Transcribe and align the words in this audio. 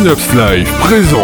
Synops 0.00 0.32
Live 0.32 0.72
présente. 0.80 1.20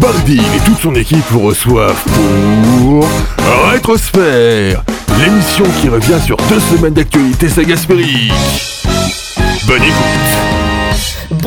Bardine 0.00 0.42
et 0.56 0.60
toute 0.64 0.80
son 0.80 0.94
équipe 0.96 1.24
vous 1.30 1.38
reçoivent 1.38 2.02
pour 2.06 3.08
Rétrosphère, 3.70 4.82
l'émission 5.20 5.64
qui 5.80 5.88
revient 5.88 6.18
sur 6.26 6.36
deux 6.48 6.58
semaines 6.58 6.94
d'actualité 6.94 7.48
sagasphérique. 7.48 8.32
Bonne 9.64 9.82
écoute. 9.84 10.57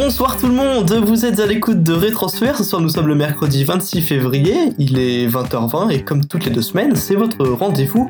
Bonsoir 0.03 0.35
tout 0.35 0.47
le 0.47 0.53
monde, 0.53 0.91
vous 1.05 1.25
êtes 1.25 1.39
à 1.39 1.45
l'écoute 1.45 1.83
de 1.83 1.93
Rétransfert, 1.93 2.57
ce 2.57 2.63
soir 2.63 2.81
nous 2.81 2.89
sommes 2.89 3.05
le 3.05 3.13
mercredi 3.13 3.63
26 3.63 4.01
février, 4.01 4.73
il 4.79 4.97
est 4.97 5.27
20h20 5.27 5.91
et 5.91 6.01
comme 6.01 6.25
toutes 6.25 6.43
les 6.43 6.49
deux 6.49 6.63
semaines, 6.63 6.95
c'est 6.95 7.13
votre 7.13 7.45
rendez-vous 7.45 8.09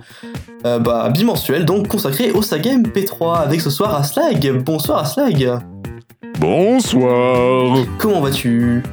euh, 0.66 0.80
bah, 0.80 1.10
bimensuel, 1.10 1.66
donc 1.66 1.90
consacré 1.90 2.32
au 2.32 2.42
saga 2.42 2.72
MP3 2.78 3.42
avec 3.42 3.60
ce 3.60 3.70
soir 3.70 3.94
Aslag. 3.94 4.64
Bonsoir 4.64 5.00
Aslag. 5.00 5.60
Bonsoir. 6.40 7.78
Comment 8.00 8.22
vas-tu? 8.22 8.84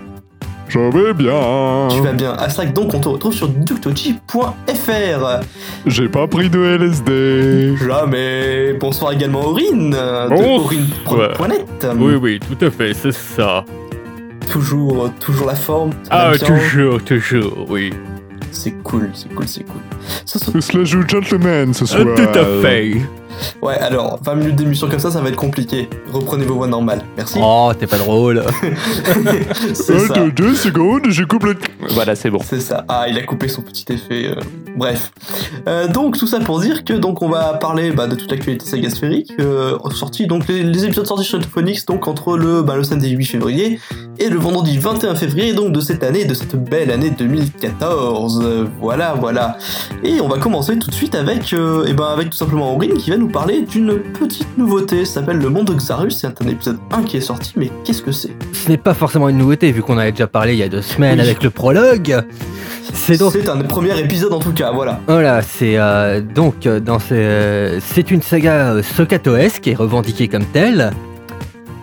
Je 0.68 0.78
vais 0.78 1.14
bien. 1.14 1.88
Tu 1.90 2.00
vas 2.02 2.12
bien 2.12 2.32
Aslag, 2.34 2.72
donc 2.72 2.92
on 2.94 2.98
te 3.00 3.08
retrouve 3.08 3.32
sur 3.32 3.48
ductoji.fr. 3.48 5.40
J'ai 5.86 6.08
pas 6.08 6.26
pris 6.26 6.50
de 6.50 6.62
LSD. 6.62 7.76
Jamais. 7.86 8.74
Bonsoir 8.74 9.12
également 9.12 9.46
Aurine 9.46 9.90
de 9.90 10.28
Bonsoir. 10.28 10.60
Aurine.net. 10.64 11.86
Oui, 11.98 12.14
oui, 12.20 12.40
tout 12.40 12.64
à 12.64 12.70
fait, 12.70 12.92
c'est 12.94 13.12
ça. 13.12 13.64
Toujours, 14.50 15.10
toujours 15.20 15.46
la 15.46 15.54
forme. 15.56 15.90
ça 16.04 16.08
Ah, 16.10 16.32
toujours, 16.38 17.02
toujours, 17.02 17.66
oui. 17.68 17.92
C'est 18.50 18.72
cool, 18.82 19.10
c'est 19.14 19.32
cool, 19.34 19.46
c'est 19.46 19.64
cool. 19.64 19.80
Ce 20.24 20.38
soir- 20.38 20.56
C'est 20.60 20.74
la 20.74 20.84
joue 20.84 21.06
gentleman 21.06 21.72
ce 21.74 21.84
Euh, 21.84 21.86
soir. 21.86 22.06
tout 22.16 22.38
à 22.38 22.44
fait. 22.62 22.96
Ouais, 23.62 23.76
alors, 23.78 24.18
20 24.22 24.34
minutes 24.34 24.56
d'émission 24.56 24.88
comme 24.88 24.98
ça, 24.98 25.10
ça 25.10 25.20
va 25.20 25.28
être 25.28 25.36
compliqué. 25.36 25.88
Reprenez 26.12 26.44
vos 26.44 26.54
voix 26.54 26.66
normales. 26.66 27.02
Merci. 27.16 27.38
Oh, 27.42 27.70
t'es 27.78 27.86
pas 27.86 27.98
drôle. 27.98 28.42
c'est 29.74 29.98
ça. 29.98 30.14
Deux, 30.14 30.30
deux 30.32 30.54
secondes, 30.54 31.06
je 31.08 31.24
coupe 31.24 31.44
le. 31.44 31.56
Voilà, 31.90 32.14
c'est 32.14 32.30
bon. 32.30 32.38
C'est 32.44 32.60
ça. 32.60 32.84
Ah, 32.88 33.06
il 33.08 33.16
a 33.18 33.22
coupé 33.22 33.48
son 33.48 33.62
petit 33.62 33.84
effet. 33.92 34.26
euh, 34.36 34.40
Bref. 34.76 35.12
Euh, 35.66 35.88
donc, 35.88 36.16
tout 36.16 36.26
ça 36.26 36.40
pour 36.40 36.60
dire 36.60 36.84
que 36.84 36.92
donc 36.92 37.22
on 37.22 37.28
va 37.28 37.54
parler 37.54 37.90
bah, 37.92 38.06
de 38.06 38.14
toute 38.14 38.30
l'actualité 38.30 38.64
sagasphérique. 38.66 39.32
Euh, 39.40 39.76
sorti, 39.90 40.26
donc 40.26 40.46
les, 40.48 40.62
les 40.62 40.84
épisodes 40.84 41.06
sortis 41.06 41.24
sur 41.24 41.38
Netflix, 41.38 41.84
donc 41.86 42.06
entre 42.08 42.36
le, 42.36 42.62
bah, 42.62 42.76
le 42.76 42.84
samedi 42.84 43.10
8 43.10 43.24
février 43.24 43.80
et 44.18 44.28
le 44.28 44.38
vendredi 44.38 44.78
21 44.78 45.14
février, 45.14 45.52
donc 45.52 45.72
de 45.72 45.80
cette 45.80 46.02
année, 46.02 46.24
de 46.24 46.34
cette 46.34 46.56
belle 46.56 46.90
année 46.90 47.10
2014. 47.10 48.42
Euh, 48.44 48.66
voilà, 48.80 49.14
voilà. 49.18 49.56
Et 50.02 50.20
on 50.20 50.28
va 50.28 50.38
commencer 50.38 50.78
tout 50.78 50.90
de 50.90 50.94
suite 50.94 51.14
avec, 51.14 51.52
euh, 51.52 51.84
eh 51.88 51.92
ben, 51.92 52.06
avec 52.06 52.30
tout 52.30 52.36
simplement 52.36 52.74
Aurine 52.74 52.94
qui 52.94 53.10
va 53.10 53.16
nous 53.16 53.27
parler 53.28 53.62
d'une 53.62 53.98
petite 54.18 54.56
nouveauté. 54.58 55.04
Ça 55.04 55.14
s'appelle 55.20 55.38
Le 55.38 55.48
Monde 55.48 55.66
de 55.68 55.74
Xarus. 55.74 56.16
C'est 56.18 56.26
un 56.42 56.48
épisode 56.48 56.78
1 56.90 57.02
qui 57.04 57.16
est 57.18 57.20
sorti, 57.22 57.52
mais 57.56 57.70
qu'est-ce 57.84 58.02
que 58.02 58.12
c'est? 58.12 58.30
Ce 58.52 58.68
n'est 58.68 58.76
pas 58.76 58.94
forcément 58.94 59.28
une 59.28 59.38
nouveauté 59.38 59.70
vu 59.72 59.82
qu'on 59.82 59.98
avait 59.98 60.12
déjà 60.12 60.26
parlé 60.26 60.52
il 60.54 60.58
y 60.58 60.62
a 60.62 60.68
deux 60.68 60.82
semaines 60.82 61.18
Oui. 61.18 61.24
avec 61.24 61.42
le 61.42 61.50
prologue. 61.50 62.22
C'est 62.94 63.18
donc 63.18 63.32
C'est 63.32 63.48
un 63.48 63.58
premier 63.62 63.98
épisode 64.00 64.32
en 64.32 64.38
tout 64.38 64.52
cas, 64.52 64.72
voilà. 64.72 65.00
voilà, 65.06 65.42
c'est 65.42 65.74
euh, 65.78 66.20
donc 66.22 66.66
euh, 66.66 66.80
dans 66.80 66.98
euh, 67.12 67.78
c'est 67.84 68.10
une 68.10 68.22
saga 68.22 68.72
euh, 68.74 68.82
Sokatoesque 68.82 69.60
qui 69.60 69.70
est 69.70 69.74
revendiquée 69.74 70.26
comme 70.28 70.44
telle. 70.46 70.92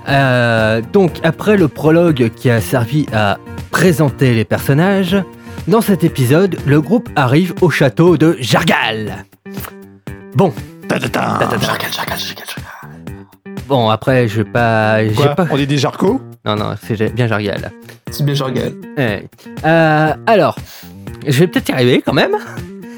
Euh, 0.08 0.82
donc 0.94 1.14
après 1.24 1.58
le 1.58 1.68
prologue 1.68 2.32
qui 2.36 2.50
a 2.50 2.59
servi 2.62 3.06
à 3.14 3.38
présenter 3.72 4.34
les 4.34 4.46
personnages, 4.46 5.16
dans 5.68 5.82
cet 5.82 6.04
épisode, 6.04 6.58
le 6.66 6.82
groupe 6.82 7.09
arrive 7.16 7.54
au 7.62 7.70
château 7.70 8.18
de 8.18 8.36
Jargal. 8.40 9.26
Bon, 10.36 10.54
Bon 13.67 13.89
après 13.89 14.28
je 14.28 14.38
vais 14.38 14.50
pas, 14.50 15.03
j'ai 15.08 15.14
Quoi 15.14 15.30
pas, 15.36 15.47
On 15.52 15.58
dit 15.58 15.67
des 15.67 15.78
jarcos 15.78 16.22
non 16.46 16.56
non 16.56 16.75
c'est 16.81 17.12
bien 17.13 17.28
Jargal. 17.28 17.72
C'est 18.12 18.23
bien 18.23 18.35
Jargal. 18.35 18.73
Ouais. 18.97 19.28
Euh, 19.66 20.13
alors, 20.28 20.56
je 21.25 21.40
vais 21.40 21.47
peut-être 21.47 21.69
y 21.69 21.72
arriver 21.72 22.03
quand 22.06 22.13
même. 22.13 22.35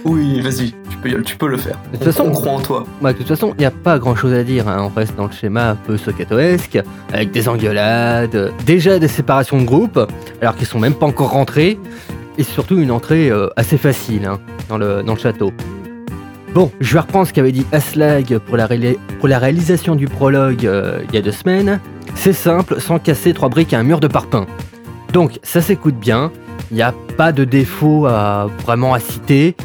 Oui, 0.03 0.41
vas-y, 0.41 0.71
tu 0.89 0.97
peux, 1.01 1.09
y- 1.09 1.23
tu 1.23 1.37
peux 1.37 1.47
le 1.47 1.55
faire. 1.57 1.77
De 1.93 1.97
toute 1.97 2.05
façon- 2.05 2.25
on 2.27 2.31
croit 2.31 2.51
en 2.51 2.59
toi. 2.59 2.83
Bah, 3.01 3.13
de 3.13 3.17
toute 3.17 3.27
façon, 3.27 3.53
il 3.57 3.59
n'y 3.61 3.65
a 3.65 3.71
pas 3.71 3.99
grand 3.99 4.15
chose 4.15 4.33
à 4.33 4.43
dire. 4.43 4.67
hein. 4.67 4.77
On 4.91 4.93
reste 4.93 5.15
dans 5.15 5.25
le 5.27 5.31
schéma 5.31 5.69
un 5.71 5.75
peu 5.75 5.95
socatoesque, 5.97 6.79
avec 7.13 7.31
des 7.31 7.47
engueulades, 7.47 8.51
déjà 8.65 8.99
des 8.99 9.07
séparations 9.07 9.57
de 9.59 9.65
groupes, 9.65 9.99
alors 10.41 10.55
qu'ils 10.57 10.67
sont 10.67 10.79
même 10.79 10.93
pas 10.93 11.05
encore 11.05 11.31
rentrés, 11.31 11.79
et 12.37 12.43
surtout 12.43 12.77
une 12.77 12.91
entrée 12.91 13.29
euh, 13.29 13.47
assez 13.55 13.77
facile 13.77 14.25
hein, 14.25 14.39
dans, 14.69 14.77
le, 14.77 15.03
dans 15.03 15.13
le 15.13 15.19
château. 15.19 15.51
Bon, 16.57 16.72
je 16.79 16.94
vais 16.94 17.01
reprendre 17.01 17.28
ce 17.28 17.34
qu'avait 17.34 17.51
dit 17.51 17.68
Aslag 17.72 18.40
pour 18.40 18.57
la, 18.57 18.66
réalisation 18.66 19.94
du 19.94 20.07
prologue 20.07 20.66
euh, 20.66 21.03
il 21.07 21.13
y 21.13 21.19
a 21.19 21.22
deux 21.22 21.31
semaines. 21.31 21.79
C'est 22.16 22.34
simple, 22.34 22.81
sans 22.81 22.97
casser 22.97 23.31
trois 23.35 23.47
briques 23.47 23.75
à 23.75 23.79
un 23.79 23.84
mur 23.84 24.00
de 24.00 24.07
parpaing. 24.07 24.47
Donc, 25.13 25.38
ça 25.44 25.62
s'écoute 25.62 26.00
bien. 26.00 26.31
Il 26.72 26.78
n'y 26.78 26.81
a 26.81 26.95
pas 27.16 27.31
de 27.31 27.44
défaut 27.44 28.07
vraiment 28.63 28.95
à 28.95 29.00
citer. 29.00 29.56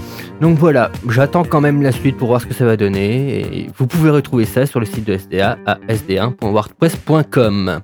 Donc 0.42 0.58
voilà, 0.58 0.92
j'attends 1.08 1.44
quand 1.44 1.62
même 1.62 1.80
la 1.80 1.92
suite 1.92 2.18
pour 2.18 2.28
voir 2.28 2.42
ce 2.42 2.46
que 2.46 2.52
ça 2.52 2.66
va 2.66 2.76
donner. 2.76 3.40
Et 3.40 3.70
vous 3.74 3.86
pouvez 3.86 4.10
retrouver 4.10 4.44
ça 4.44 4.66
sur 4.66 4.78
le 4.78 4.84
site 4.84 5.06
de 5.06 5.16
SDA 5.16 5.56
à 5.64 5.76
sd1.wordpress.com. 5.88 7.80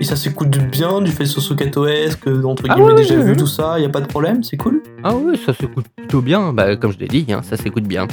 Et 0.00 0.04
ça 0.04 0.14
s'écoute 0.14 0.50
bien, 0.70 1.00
du 1.00 1.10
fait 1.10 1.26
sosokatoesque, 1.26 2.26
entre 2.44 2.64
Ah 2.68 2.74
guillemets 2.74 2.90
ouais, 2.92 2.94
déjà 2.94 3.16
vu, 3.16 3.36
tout 3.36 3.46
ça, 3.48 3.80
y 3.80 3.84
a 3.84 3.88
pas 3.88 4.00
de 4.00 4.06
problème, 4.06 4.44
c'est 4.44 4.56
cool 4.56 4.80
Ah 5.02 5.12
oui, 5.14 5.38
ça 5.44 5.52
s'écoute 5.52 5.86
plutôt 5.96 6.20
bien. 6.20 6.52
Bah, 6.52 6.76
comme 6.76 6.92
je 6.92 6.98
l'ai 6.98 7.08
dit, 7.08 7.26
hein, 7.30 7.40
ça 7.42 7.56
s'écoute 7.56 7.84
bien. 7.84 8.06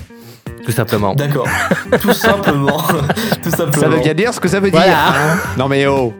Tout 0.63 0.71
simplement. 0.71 1.13
D'accord. 1.13 1.47
tout 2.01 2.13
simplement. 2.13 2.77
tout 3.43 3.51
simplement. 3.51 3.71
Ça 3.79 3.87
veut 3.87 3.99
bien 3.99 4.15
dire 4.15 4.33
ce 4.33 4.39
que 4.39 4.47
ça 4.47 4.59
veut 4.59 4.71
Voilà. 4.71 4.87
dire. 4.87 4.97
hein 4.97 5.37
non 5.59 5.67
mais 5.67 5.85
oh. 5.85 6.11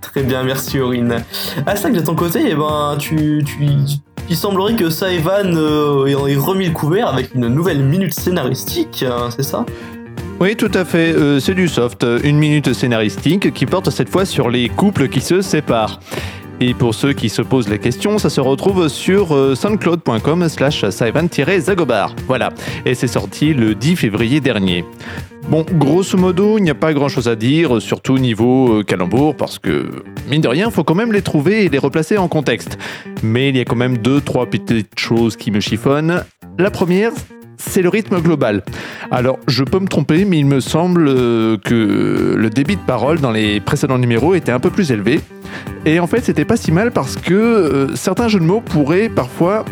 Très 0.00 0.22
bien, 0.24 0.42
merci 0.42 0.80
Aurine. 0.80 1.18
Ah, 1.66 1.76
ça 1.76 1.88
que 1.90 1.96
de 1.96 2.00
ton 2.00 2.16
côté, 2.16 2.40
eh 2.50 2.54
ben, 2.56 2.96
tu, 2.98 3.44
tu, 3.46 3.58
il 4.28 4.36
semblerait 4.36 4.74
que 4.74 4.90
Saevan 4.90 5.54
euh, 5.56 6.06
ait 6.06 6.36
remis 6.36 6.66
le 6.66 6.72
couvert 6.72 7.08
avec 7.08 7.34
une 7.34 7.46
nouvelle 7.46 7.78
minute 7.84 8.12
scénaristique, 8.12 9.04
hein, 9.08 9.28
c'est 9.30 9.44
ça? 9.44 9.64
Oui, 10.38 10.54
tout 10.54 10.70
à 10.74 10.84
fait. 10.84 11.14
euh, 11.14 11.40
c'est 11.40 11.54
du 11.54 11.66
soft. 11.66 12.06
Une 12.22 12.36
minute 12.36 12.72
scénaristique 12.74 13.54
qui 13.54 13.64
porte 13.64 13.90
cette 13.90 14.10
fois 14.10 14.24
sur 14.26 14.50
les 14.50 14.68
couples 14.68 15.08
qui 15.08 15.20
se 15.20 15.40
séparent. 15.40 15.98
Et 16.60 16.74
pour 16.74 16.94
ceux 16.94 17.12
qui 17.12 17.28
se 17.28 17.42
posent 17.42 17.68
la 17.68 17.78
question, 17.78 18.18
ça 18.18 18.30
se 18.30 18.40
retrouve 18.40 18.88
sur 18.88 19.34
euh, 19.34 19.54
soundcloud.com 19.54 20.48
slash 20.48 20.84
saevan-zagobar. 20.84 22.14
Voilà. 22.26 22.50
Et 22.84 22.94
c'est 22.94 23.06
sorti 23.06 23.54
le 23.54 23.74
10 23.74 23.96
février 23.96 24.40
dernier. 24.40 24.84
Bon, 25.48 25.64
grosso 25.74 26.18
modo, 26.18 26.58
il 26.58 26.62
n'y 26.64 26.70
a 26.70 26.74
pas 26.74 26.92
grand 26.92 27.08
chose 27.08 27.28
à 27.28 27.36
dire, 27.36 27.80
surtout 27.80 28.18
niveau 28.18 28.80
euh, 28.80 28.82
calembour, 28.82 29.36
parce 29.36 29.58
que, 29.58 30.02
mine 30.28 30.40
de 30.40 30.48
rien, 30.48 30.70
faut 30.70 30.82
quand 30.82 30.94
même 30.94 31.12
les 31.12 31.22
trouver 31.22 31.64
et 31.64 31.68
les 31.68 31.78
replacer 31.78 32.18
en 32.18 32.26
contexte. 32.28 32.78
Mais 33.22 33.50
il 33.50 33.56
y 33.56 33.60
a 33.60 33.64
quand 33.64 33.76
même 33.76 33.98
deux, 33.98 34.20
trois 34.20 34.46
petites 34.46 34.98
choses 34.98 35.36
qui 35.36 35.50
me 35.50 35.60
chiffonnent. 35.60 36.24
La 36.58 36.70
première, 36.70 37.12
c'est 37.58 37.82
le 37.82 37.88
rythme 37.88 38.20
global. 38.20 38.62
Alors, 39.10 39.38
je 39.46 39.64
peux 39.64 39.78
me 39.78 39.86
tromper, 39.86 40.24
mais 40.24 40.38
il 40.38 40.46
me 40.46 40.60
semble 40.60 41.06
euh, 41.08 41.56
que 41.58 42.34
le 42.36 42.50
débit 42.50 42.76
de 42.76 42.80
parole 42.80 43.20
dans 43.20 43.30
les 43.30 43.60
précédents 43.60 43.98
numéros 43.98 44.34
était 44.34 44.52
un 44.52 44.60
peu 44.60 44.70
plus 44.70 44.90
élevé. 44.90 45.20
Et 45.84 46.00
en 46.00 46.06
fait, 46.06 46.24
c'était 46.24 46.44
pas 46.44 46.56
si 46.56 46.72
mal 46.72 46.90
parce 46.90 47.16
que 47.16 47.34
euh, 47.34 47.96
certains 47.96 48.28
jeux 48.28 48.40
de 48.40 48.44
mots 48.44 48.60
pourraient 48.60 49.08
parfois 49.08 49.64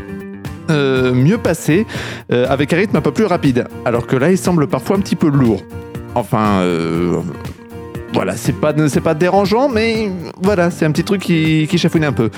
euh, 0.70 1.12
mieux 1.12 1.38
passer 1.38 1.86
avec 2.30 2.72
un 2.72 2.76
rythme 2.76 2.96
un 2.96 3.00
peu 3.00 3.12
plus 3.12 3.26
rapide. 3.26 3.66
Alors 3.84 4.06
que 4.06 4.16
là, 4.16 4.30
il 4.30 4.38
semble 4.38 4.66
parfois 4.66 4.96
un 4.96 5.00
petit 5.00 5.16
peu 5.16 5.28
lourd. 5.28 5.62
Enfin, 6.14 6.62
voilà, 8.12 8.36
c'est 8.36 8.52
pas, 8.52 8.72
pas 8.72 9.14
dérangeant, 9.14 9.68
mais 9.68 10.10
voilà, 10.40 10.70
c'est 10.70 10.84
un 10.84 10.92
petit 10.92 11.04
truc 11.04 11.22
qui, 11.22 11.66
qui 11.68 11.78
chafouine 11.78 12.04
un 12.04 12.12
peu. 12.12 12.30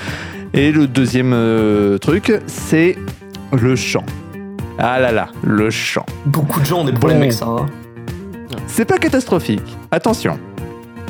Et 0.53 0.71
le 0.71 0.87
deuxième 0.87 1.35
truc, 1.99 2.33
c'est 2.47 2.97
le 3.53 3.75
chant. 3.75 4.03
Ah 4.79 4.99
là 4.99 5.11
là, 5.11 5.27
le 5.43 5.69
chant. 5.69 6.05
Beaucoup 6.25 6.59
de 6.59 6.65
gens 6.65 6.81
ont 6.81 6.85
des 6.85 6.91
problèmes 6.93 7.17
Bon. 7.17 7.23
avec 7.23 7.33
ça. 7.33 7.45
hein. 7.47 7.65
C'est 8.67 8.85
pas 8.85 8.97
catastrophique, 8.97 9.63
attention. 9.91 10.37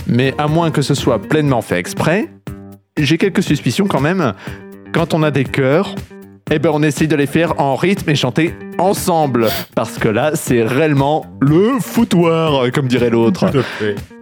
Mais 0.07 0.33
à 0.37 0.47
moins 0.47 0.71
que 0.71 0.81
ce 0.81 0.93
soit 0.93 1.19
pleinement 1.19 1.61
fait 1.61 1.77
exprès, 1.79 2.29
j'ai 2.97 3.17
quelques 3.17 3.43
suspicions 3.43 3.87
quand 3.87 3.99
même. 3.99 4.33
Quand 4.93 5.13
on 5.13 5.21
a 5.21 5.31
des 5.31 5.43
chœurs, 5.43 5.93
eh 6.49 6.59
ben 6.59 6.69
on 6.73 6.81
essaye 6.81 7.07
de 7.09 7.15
les 7.15 7.25
faire 7.27 7.59
en 7.59 7.75
rythme 7.75 8.09
et 8.09 8.15
chanter 8.15 8.53
ensemble. 8.77 9.47
Parce 9.75 9.97
que 9.97 10.07
là, 10.07 10.31
c'est 10.33 10.63
réellement 10.63 11.25
le 11.39 11.79
foutoir, 11.79 12.71
comme 12.71 12.87
dirait 12.87 13.09
l'autre. 13.09 13.45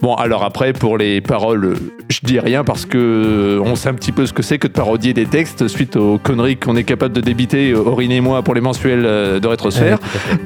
Bon, 0.01 0.15
alors 0.15 0.43
après, 0.43 0.73
pour 0.73 0.97
les 0.97 1.21
paroles, 1.21 1.65
euh, 1.65 1.75
je 2.09 2.19
dis 2.23 2.39
rien 2.39 2.63
parce 2.63 2.85
que 2.85 2.97
euh, 2.97 3.61
on 3.63 3.75
sait 3.75 3.89
un 3.89 3.93
petit 3.93 4.11
peu 4.11 4.25
ce 4.25 4.33
que 4.33 4.41
c'est 4.41 4.57
que 4.57 4.67
de 4.67 4.73
parodier 4.73 5.13
des 5.13 5.25
textes 5.25 5.67
suite 5.67 5.95
aux 5.95 6.17
conneries 6.17 6.57
qu'on 6.57 6.75
est 6.75 6.83
capable 6.83 7.13
de 7.13 7.21
débiter, 7.21 7.71
euh, 7.71 7.79
Aurine 7.79 8.11
et 8.11 8.21
moi, 8.21 8.43
pour 8.43 8.53
les 8.53 8.61
mensuels 8.61 9.05
euh, 9.05 9.39
de 9.39 9.47
Rétrosphère. 9.47 9.99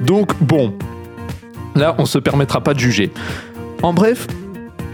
Donc, 0.05 0.31
bon, 0.41 0.73
là, 1.75 1.95
on 1.97 2.05
se 2.05 2.19
permettra 2.19 2.61
pas 2.61 2.73
de 2.73 2.79
juger. 2.79 3.11
En 3.81 3.93
bref, 3.93 4.27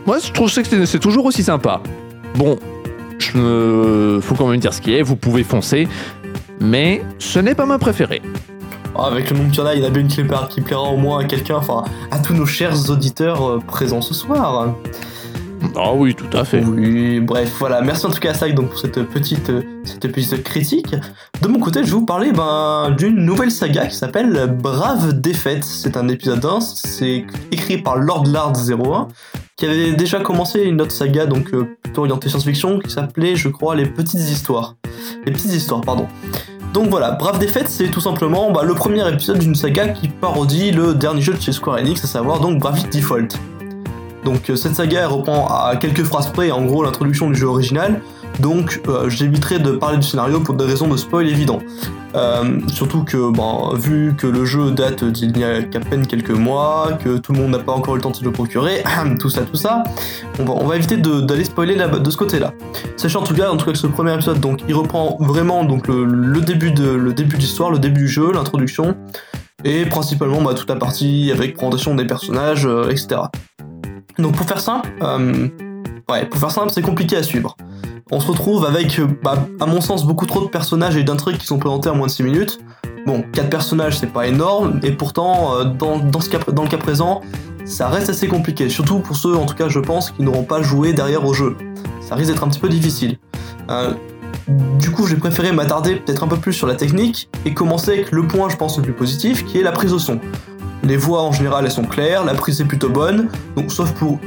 moi, 0.06 0.18
je 0.24 0.32
trouve 0.32 0.54
que 0.54 0.86
c'est 0.86 1.00
toujours 1.00 1.26
aussi 1.26 1.44
sympa. 1.44 1.82
Bon, 2.36 2.58
je 3.18 3.38
me... 3.38 4.20
faut 4.22 4.36
quand 4.36 4.48
même 4.48 4.60
dire 4.60 4.74
ce 4.74 4.82
qui 4.82 4.94
est, 4.94 5.02
vous 5.02 5.16
pouvez 5.16 5.44
foncer, 5.44 5.88
mais 6.60 7.02
ce 7.18 7.40
n'est 7.40 7.56
pas 7.56 7.66
ma 7.66 7.80
préférée. 7.80 8.22
Avec 9.00 9.30
le 9.30 9.38
nombre 9.38 9.52
qu'il 9.52 9.60
y 9.60 9.64
en 9.64 9.66
a, 9.66 9.76
il 9.76 9.82
y 9.82 9.84
en 9.84 9.88
a 9.88 9.90
bien 9.90 10.02
une 10.02 10.08
qui 10.08 10.24
plaira, 10.24 10.48
qui 10.48 10.62
plaira 10.62 10.84
au 10.84 10.98
moins 10.98 11.20
à 11.20 11.24
quelqu'un, 11.26 11.56
enfin 11.58 11.84
à 12.12 12.20
tous 12.20 12.34
nos 12.34 12.46
chers 12.46 12.90
auditeurs 12.90 13.50
euh, 13.50 13.60
présents 13.60 14.02
ce 14.02 14.14
soir. 14.14 14.76
Ah 15.76 15.94
oui, 15.94 16.16
tout 16.16 16.38
à 16.38 16.46
fait. 16.46 16.64
Oui, 16.64 17.20
bref, 17.20 17.54
voilà. 17.60 17.82
Merci 17.82 18.06
en 18.06 18.10
tout 18.10 18.20
cas 18.20 18.32
à 18.32 18.34
Sac 18.34 18.54
donc, 18.54 18.70
pour 18.70 18.80
cette 18.80 19.02
petite, 19.04 19.50
euh, 19.50 19.62
cette 19.84 20.12
petite 20.12 20.44
critique. 20.44 20.96
De 21.42 21.48
mon 21.48 21.60
côté, 21.60 21.80
je 21.82 21.88
vais 21.88 21.92
vous 21.92 22.06
parler 22.06 22.32
ben, 22.32 22.94
d'une 22.98 23.16
nouvelle 23.16 23.52
saga 23.52 23.88
qui 23.88 23.96
s'appelle 23.96 24.56
Brave 24.62 25.20
Défaite. 25.20 25.64
C'est 25.64 25.98
un 25.98 26.08
épisode 26.08 26.46
1, 26.46 26.62
c'est 26.62 27.26
écrit 27.52 27.78
par 27.78 27.98
Lord 27.98 28.26
Lard 28.28 28.54
01, 28.56 29.08
qui 29.58 29.66
avait 29.66 29.94
déjà 29.94 30.20
commencé 30.20 30.62
une 30.62 30.82
autre 30.82 30.92
saga, 30.92 31.26
donc 31.26 31.54
euh, 31.54 31.76
plutôt 31.82 32.02
orientée 32.02 32.30
science-fiction, 32.30 32.80
qui 32.80 32.92
s'appelait, 32.92 33.36
je 33.36 33.50
crois, 33.50 33.76
Les 33.76 33.86
Petites 33.86 34.22
Histoires. 34.22 34.76
Les 35.26 35.32
Petites 35.32 35.54
Histoires, 35.54 35.82
pardon. 35.82 36.08
Donc 36.76 36.90
voilà, 36.90 37.12
Brave 37.12 37.40
Défaite, 37.40 37.70
c'est 37.70 37.88
tout 37.88 38.02
simplement 38.02 38.52
bah, 38.52 38.64
le 38.66 38.74
premier 38.74 39.08
épisode 39.08 39.40
d'une 39.40 39.56
saga 39.56 39.88
qui 39.88 40.10
parodie 40.10 40.72
le 40.72 40.94
dernier 40.94 41.22
jeu 41.22 41.34
de 41.34 41.40
chez 41.40 41.54
Square 41.54 41.78
Enix, 41.78 42.04
à 42.04 42.08
savoir 42.08 42.42
donc 42.42 42.60
Bravely 42.60 42.84
Default. 42.92 43.30
Donc 44.26 44.50
euh, 44.50 44.58
cette 44.58 44.76
saga 44.76 45.04
elle 45.04 45.06
reprend 45.06 45.48
à 45.48 45.78
quelques 45.78 46.04
phrases 46.04 46.30
près 46.34 46.52
en 46.52 46.66
gros 46.66 46.84
l'introduction 46.84 47.30
du 47.30 47.36
jeu 47.36 47.48
original, 47.48 48.02
donc 48.40 48.82
euh, 48.88 49.10
j'éviterai 49.10 49.60
de 49.60 49.72
parler 49.72 49.98
du 49.98 50.08
scénario 50.08 50.40
pour 50.40 50.56
des 50.56 50.66
raisons 50.66 50.88
de 50.88 50.98
spoil 50.98 51.28
évidents. 51.28 51.60
Euh, 52.16 52.60
surtout 52.72 53.04
que, 53.04 53.30
bon, 53.30 53.74
vu 53.76 54.14
que 54.18 54.28
le 54.28 54.46
jeu 54.46 54.72
date 54.72 55.04
d'il 55.04 55.38
y 55.38 55.44
a 55.44 55.64
qu'à 55.64 55.82
peine 55.82 56.08
quelques 56.08 56.32
mois, 56.32 56.98
que 57.04 57.18
tout 57.18 57.34
le 57.34 57.40
monde 57.40 57.52
n'a 57.52 57.60
pas 57.60 57.74
encore 57.74 57.96
eu 57.96 57.98
le 57.98 58.04
temps 58.04 58.12
de 58.12 58.24
le 58.24 58.32
procurer, 58.32 58.84
tout 59.20 59.30
ça, 59.30 59.42
tout 59.42 59.58
ça, 59.58 59.84
on 60.40 60.66
va, 60.66 60.76
éviter 60.76 60.98
d'aller 60.98 61.44
spoiler 61.44 61.76
de 61.76 62.10
ce 62.10 62.18
côté-là. 62.18 62.54
Sachant 62.96 63.22
en 63.22 63.24
tout 63.24 63.36
cas, 63.36 63.52
en 63.52 63.58
tout 63.58 63.66
cas 63.66 63.74
que 63.74 63.78
ce 63.78 63.88
premier 63.88 64.14
épisode, 64.14 64.40
donc 64.40 64.62
il 64.68 64.76
reprend 64.76 65.18
vraiment 65.20 65.66
donc 65.66 65.88
le, 65.88 66.40
début 66.42 66.72
de 66.72 67.12
l'histoire, 67.38 67.70
le 67.70 67.80
début 67.80 68.02
du 68.02 68.08
jeu, 68.08 68.32
l'introduction, 68.32 68.96
et 69.66 69.86
principalement 69.86 70.42
bah, 70.42 70.54
toute 70.54 70.70
la 70.70 70.76
partie 70.76 71.32
avec 71.34 71.56
présentation 71.56 71.96
des 71.96 72.06
personnages, 72.06 72.66
euh, 72.66 72.90
etc. 72.90 73.22
Donc 74.20 74.38
pour 74.38 74.48
faire 74.48 74.62
simple, 74.62 74.90
pour 76.08 76.40
faire 76.40 76.52
simple, 76.52 76.72
c'est 76.72 76.82
compliqué 76.82 77.18
à 77.18 77.24
suivre. 77.24 77.58
On 78.12 78.20
se 78.20 78.28
retrouve 78.28 78.68
avec, 78.68 79.00
euh, 79.00 79.08
bah, 79.24 79.48
à 79.60 79.66
mon 79.66 79.82
sens, 79.82 80.06
beaucoup 80.06 80.28
trop 80.28 80.42
de 80.42 80.48
personnages 80.48 80.96
et 80.96 81.04
d'intrigues 81.04 81.40
qui 81.40 81.48
sont 81.48 81.58
présentés 81.58 81.90
en 81.90 81.96
moins 81.96 82.06
de 82.06 82.12
6 82.12 82.22
minutes. 82.22 82.60
Bon, 83.08 83.24
4 83.34 83.50
personnages, 83.50 83.98
c'est 83.98 84.14
pas 84.14 84.28
énorme, 84.28 84.80
et 84.84 84.92
pourtant, 84.92 85.56
euh, 85.56 85.64
dans, 85.64 85.96
le 85.98 86.68
cas 86.68 86.78
présent, 86.78 87.22
ça 87.66 87.88
reste 87.88 88.10
assez 88.10 88.28
compliqué. 88.28 88.70
Surtout 88.70 89.00
pour 89.00 89.16
ceux, 89.16 89.36
en 89.36 89.48
tout 89.48 89.56
cas, 89.56 89.70
je 89.70 89.80
pense, 89.80 90.12
qui 90.12 90.22
n'auront 90.22 90.44
pas 90.44 90.62
joué 90.62 90.94
derrière 90.94 91.26
au 91.26 91.34
jeu. 91.34 91.58
Ça 92.00 92.14
risque 92.14 92.32
d'être 92.32 92.44
un 92.44 92.50
petit 92.50 92.60
peu 92.60 92.70
difficile. 92.70 93.18
Euh, 93.72 93.94
du 94.80 94.92
coup, 94.92 95.08
j'ai 95.08 95.16
préféré 95.16 95.52
m'attarder 95.52 95.96
peut-être 95.96 96.24
un 96.24 96.28
peu 96.28 96.38
plus 96.38 96.54
sur 96.54 96.68
la 96.68 96.76
technique 96.76 97.28
et 97.44 97.56
commencer 97.56 97.92
avec 97.92 98.12
le 98.12 98.28
point, 98.28 98.50
je 98.50 98.56
pense, 98.56 98.78
le 98.78 98.84
plus 98.84 98.94
positif, 98.94 99.44
qui 99.46 99.58
est 99.58 99.64
la 99.64 99.72
prise 99.72 99.94
au 99.94 100.00
son. 100.00 100.20
Les 100.84 100.98
voix 100.98 101.24
en 101.24 101.32
général, 101.32 101.66
elles 101.66 101.72
sont 101.72 101.86
claires, 101.86 102.24
la 102.24 102.36
prise 102.36 102.62
est 102.62 102.66
plutôt 102.66 102.90
bonne, 102.90 103.30
donc 103.56 103.72
sauf 103.72 103.92
pour 103.94 104.20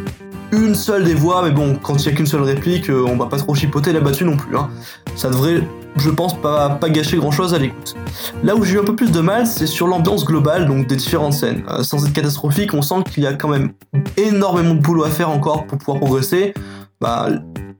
une 0.52 0.74
seule 0.74 1.04
des 1.04 1.14
voix, 1.14 1.42
mais 1.42 1.50
bon, 1.50 1.76
quand 1.82 1.94
il 1.96 2.06
y 2.06 2.08
a 2.08 2.12
qu'une 2.16 2.26
seule 2.26 2.42
réplique, 2.42 2.88
euh, 2.90 3.04
on 3.06 3.16
va 3.16 3.26
pas 3.26 3.36
trop 3.36 3.54
chipoter 3.54 3.92
là-dessus 3.92 4.24
non 4.24 4.36
plus. 4.36 4.56
Hein. 4.56 4.70
Ça 5.14 5.28
devrait, 5.28 5.62
je 5.96 6.10
pense, 6.10 6.40
pas, 6.40 6.78
gâcher 6.88 7.16
grand-chose 7.18 7.54
à 7.54 7.58
l'écoute. 7.58 7.96
Là 8.42 8.56
où 8.56 8.64
j'ai 8.64 8.76
eu 8.76 8.78
un 8.80 8.84
peu 8.84 8.96
plus 8.96 9.10
de 9.10 9.20
mal, 9.20 9.46
c'est 9.46 9.66
sur 9.66 9.86
l'ambiance 9.86 10.24
globale, 10.24 10.66
donc 10.66 10.86
des 10.86 10.96
différentes 10.96 11.34
scènes. 11.34 11.64
Euh, 11.70 11.82
sans 11.82 12.06
être 12.06 12.12
catastrophique, 12.12 12.72
on 12.74 12.82
sent 12.82 13.04
qu'il 13.10 13.24
y 13.24 13.26
a 13.26 13.34
quand 13.34 13.48
même 13.48 13.72
énormément 14.16 14.74
de 14.74 14.80
boulot 14.80 15.04
à 15.04 15.10
faire 15.10 15.30
encore 15.30 15.66
pour 15.66 15.78
pouvoir 15.78 15.98
progresser. 15.98 16.54
Bah, 17.00 17.28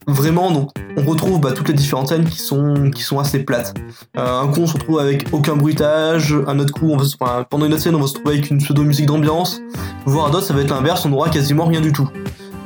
vraiment, 0.06 0.50
donc, 0.50 0.71
on 0.97 1.03
retrouve 1.03 1.41
bah, 1.41 1.53
toutes 1.53 1.69
les 1.69 1.75
différentes 1.75 2.09
scènes 2.09 2.25
qui 2.25 2.38
sont, 2.38 2.91
qui 2.94 3.03
sont 3.03 3.19
assez 3.19 3.41
plates. 3.41 3.75
Euh, 4.17 4.41
un 4.43 4.49
coup, 4.49 4.61
on 4.61 4.67
se 4.67 4.75
retrouve 4.75 4.99
avec 4.99 5.26
aucun 5.32 5.56
bruitage, 5.56 6.35
un 6.47 6.59
autre 6.59 6.73
coup, 6.73 6.91
on 6.91 6.97
va 6.97 7.05
se- 7.05 7.17
enfin, 7.21 7.44
pendant 7.49 7.67
une 7.67 7.73
autre 7.73 7.82
scène, 7.82 7.94
on 7.94 8.00
va 8.00 8.06
se 8.06 8.14
retrouver 8.14 8.37
avec 8.37 8.50
une 8.50 8.59
pseudo-musique 8.59 9.06
d'ambiance, 9.06 9.61
voire 10.06 10.26
à 10.26 10.31
d'autres, 10.31 10.47
ça 10.47 10.55
va 10.55 10.61
être 10.61 10.71
l'inverse, 10.71 11.05
on 11.05 11.09
n'aura 11.11 11.31
quasiment 11.31 11.64
rien 11.64 11.81
du 11.81 11.93
tout. 11.93 12.09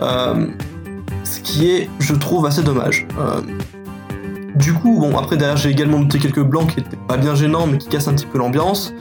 Euh, 0.03 0.47
ce 1.25 1.41
qui 1.41 1.71
est, 1.71 1.89
je 1.99 2.15
trouve, 2.15 2.47
assez 2.47 2.63
dommage. 2.63 3.07
Euh, 3.19 3.41
du 4.57 4.73
coup, 4.75 4.99
bon, 5.01 5.17
après, 5.17 5.37
derrière, 5.37 5.57
j'ai 5.57 5.71
également 5.71 5.99
noté 5.99 6.19
quelques 6.19 6.43
blancs 6.43 6.75
qui 6.75 6.81
étaient 6.81 6.97
pas 7.09 7.17
bien 7.17 7.35
gênants, 7.35 7.67
mais 7.67 7.79
qui 7.79 7.89
cassent 7.89 8.09
un 8.09 8.15
petit 8.15 8.27
peu 8.27 8.39
l'ambiance. 8.39 8.93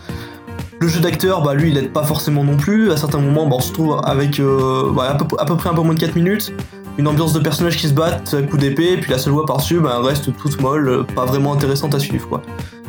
Le 0.79 0.87
jeu 0.87 0.99
d'acteur, 0.99 1.43
bah 1.43 1.53
lui, 1.53 1.69
il 1.69 1.77
aide 1.77 1.91
pas 1.91 2.03
forcément 2.03 2.43
non 2.43 2.57
plus. 2.57 2.91
À 2.91 2.97
certains 2.97 3.19
moments, 3.19 3.45
bah, 3.47 3.57
on 3.57 3.61
se 3.61 3.71
trouve 3.71 3.99
avec 4.03 4.39
euh, 4.39 4.91
à, 4.97 5.13
peu, 5.15 5.55
près 5.55 5.69
un 5.69 5.73
peu 5.73 5.81
moins 5.81 5.93
de 5.93 5.99
4 5.99 6.15
minutes. 6.15 6.53
Une 6.97 7.07
ambiance 7.07 7.33
de 7.33 7.39
personnages 7.39 7.77
qui 7.77 7.87
se 7.87 7.93
battent 7.93 8.33
à 8.33 8.41
coups 8.41 8.61
d'épée, 8.61 8.97
puis 8.97 9.11
la 9.11 9.17
seule 9.17 9.33
voix 9.33 9.45
par-dessus 9.45 9.79
bah, 9.79 9.99
reste 10.03 10.35
toute 10.35 10.59
molle, 10.59 11.05
pas 11.15 11.25
vraiment 11.25 11.53
intéressante 11.53 11.95
à 11.95 11.99
suivre. 11.99 12.41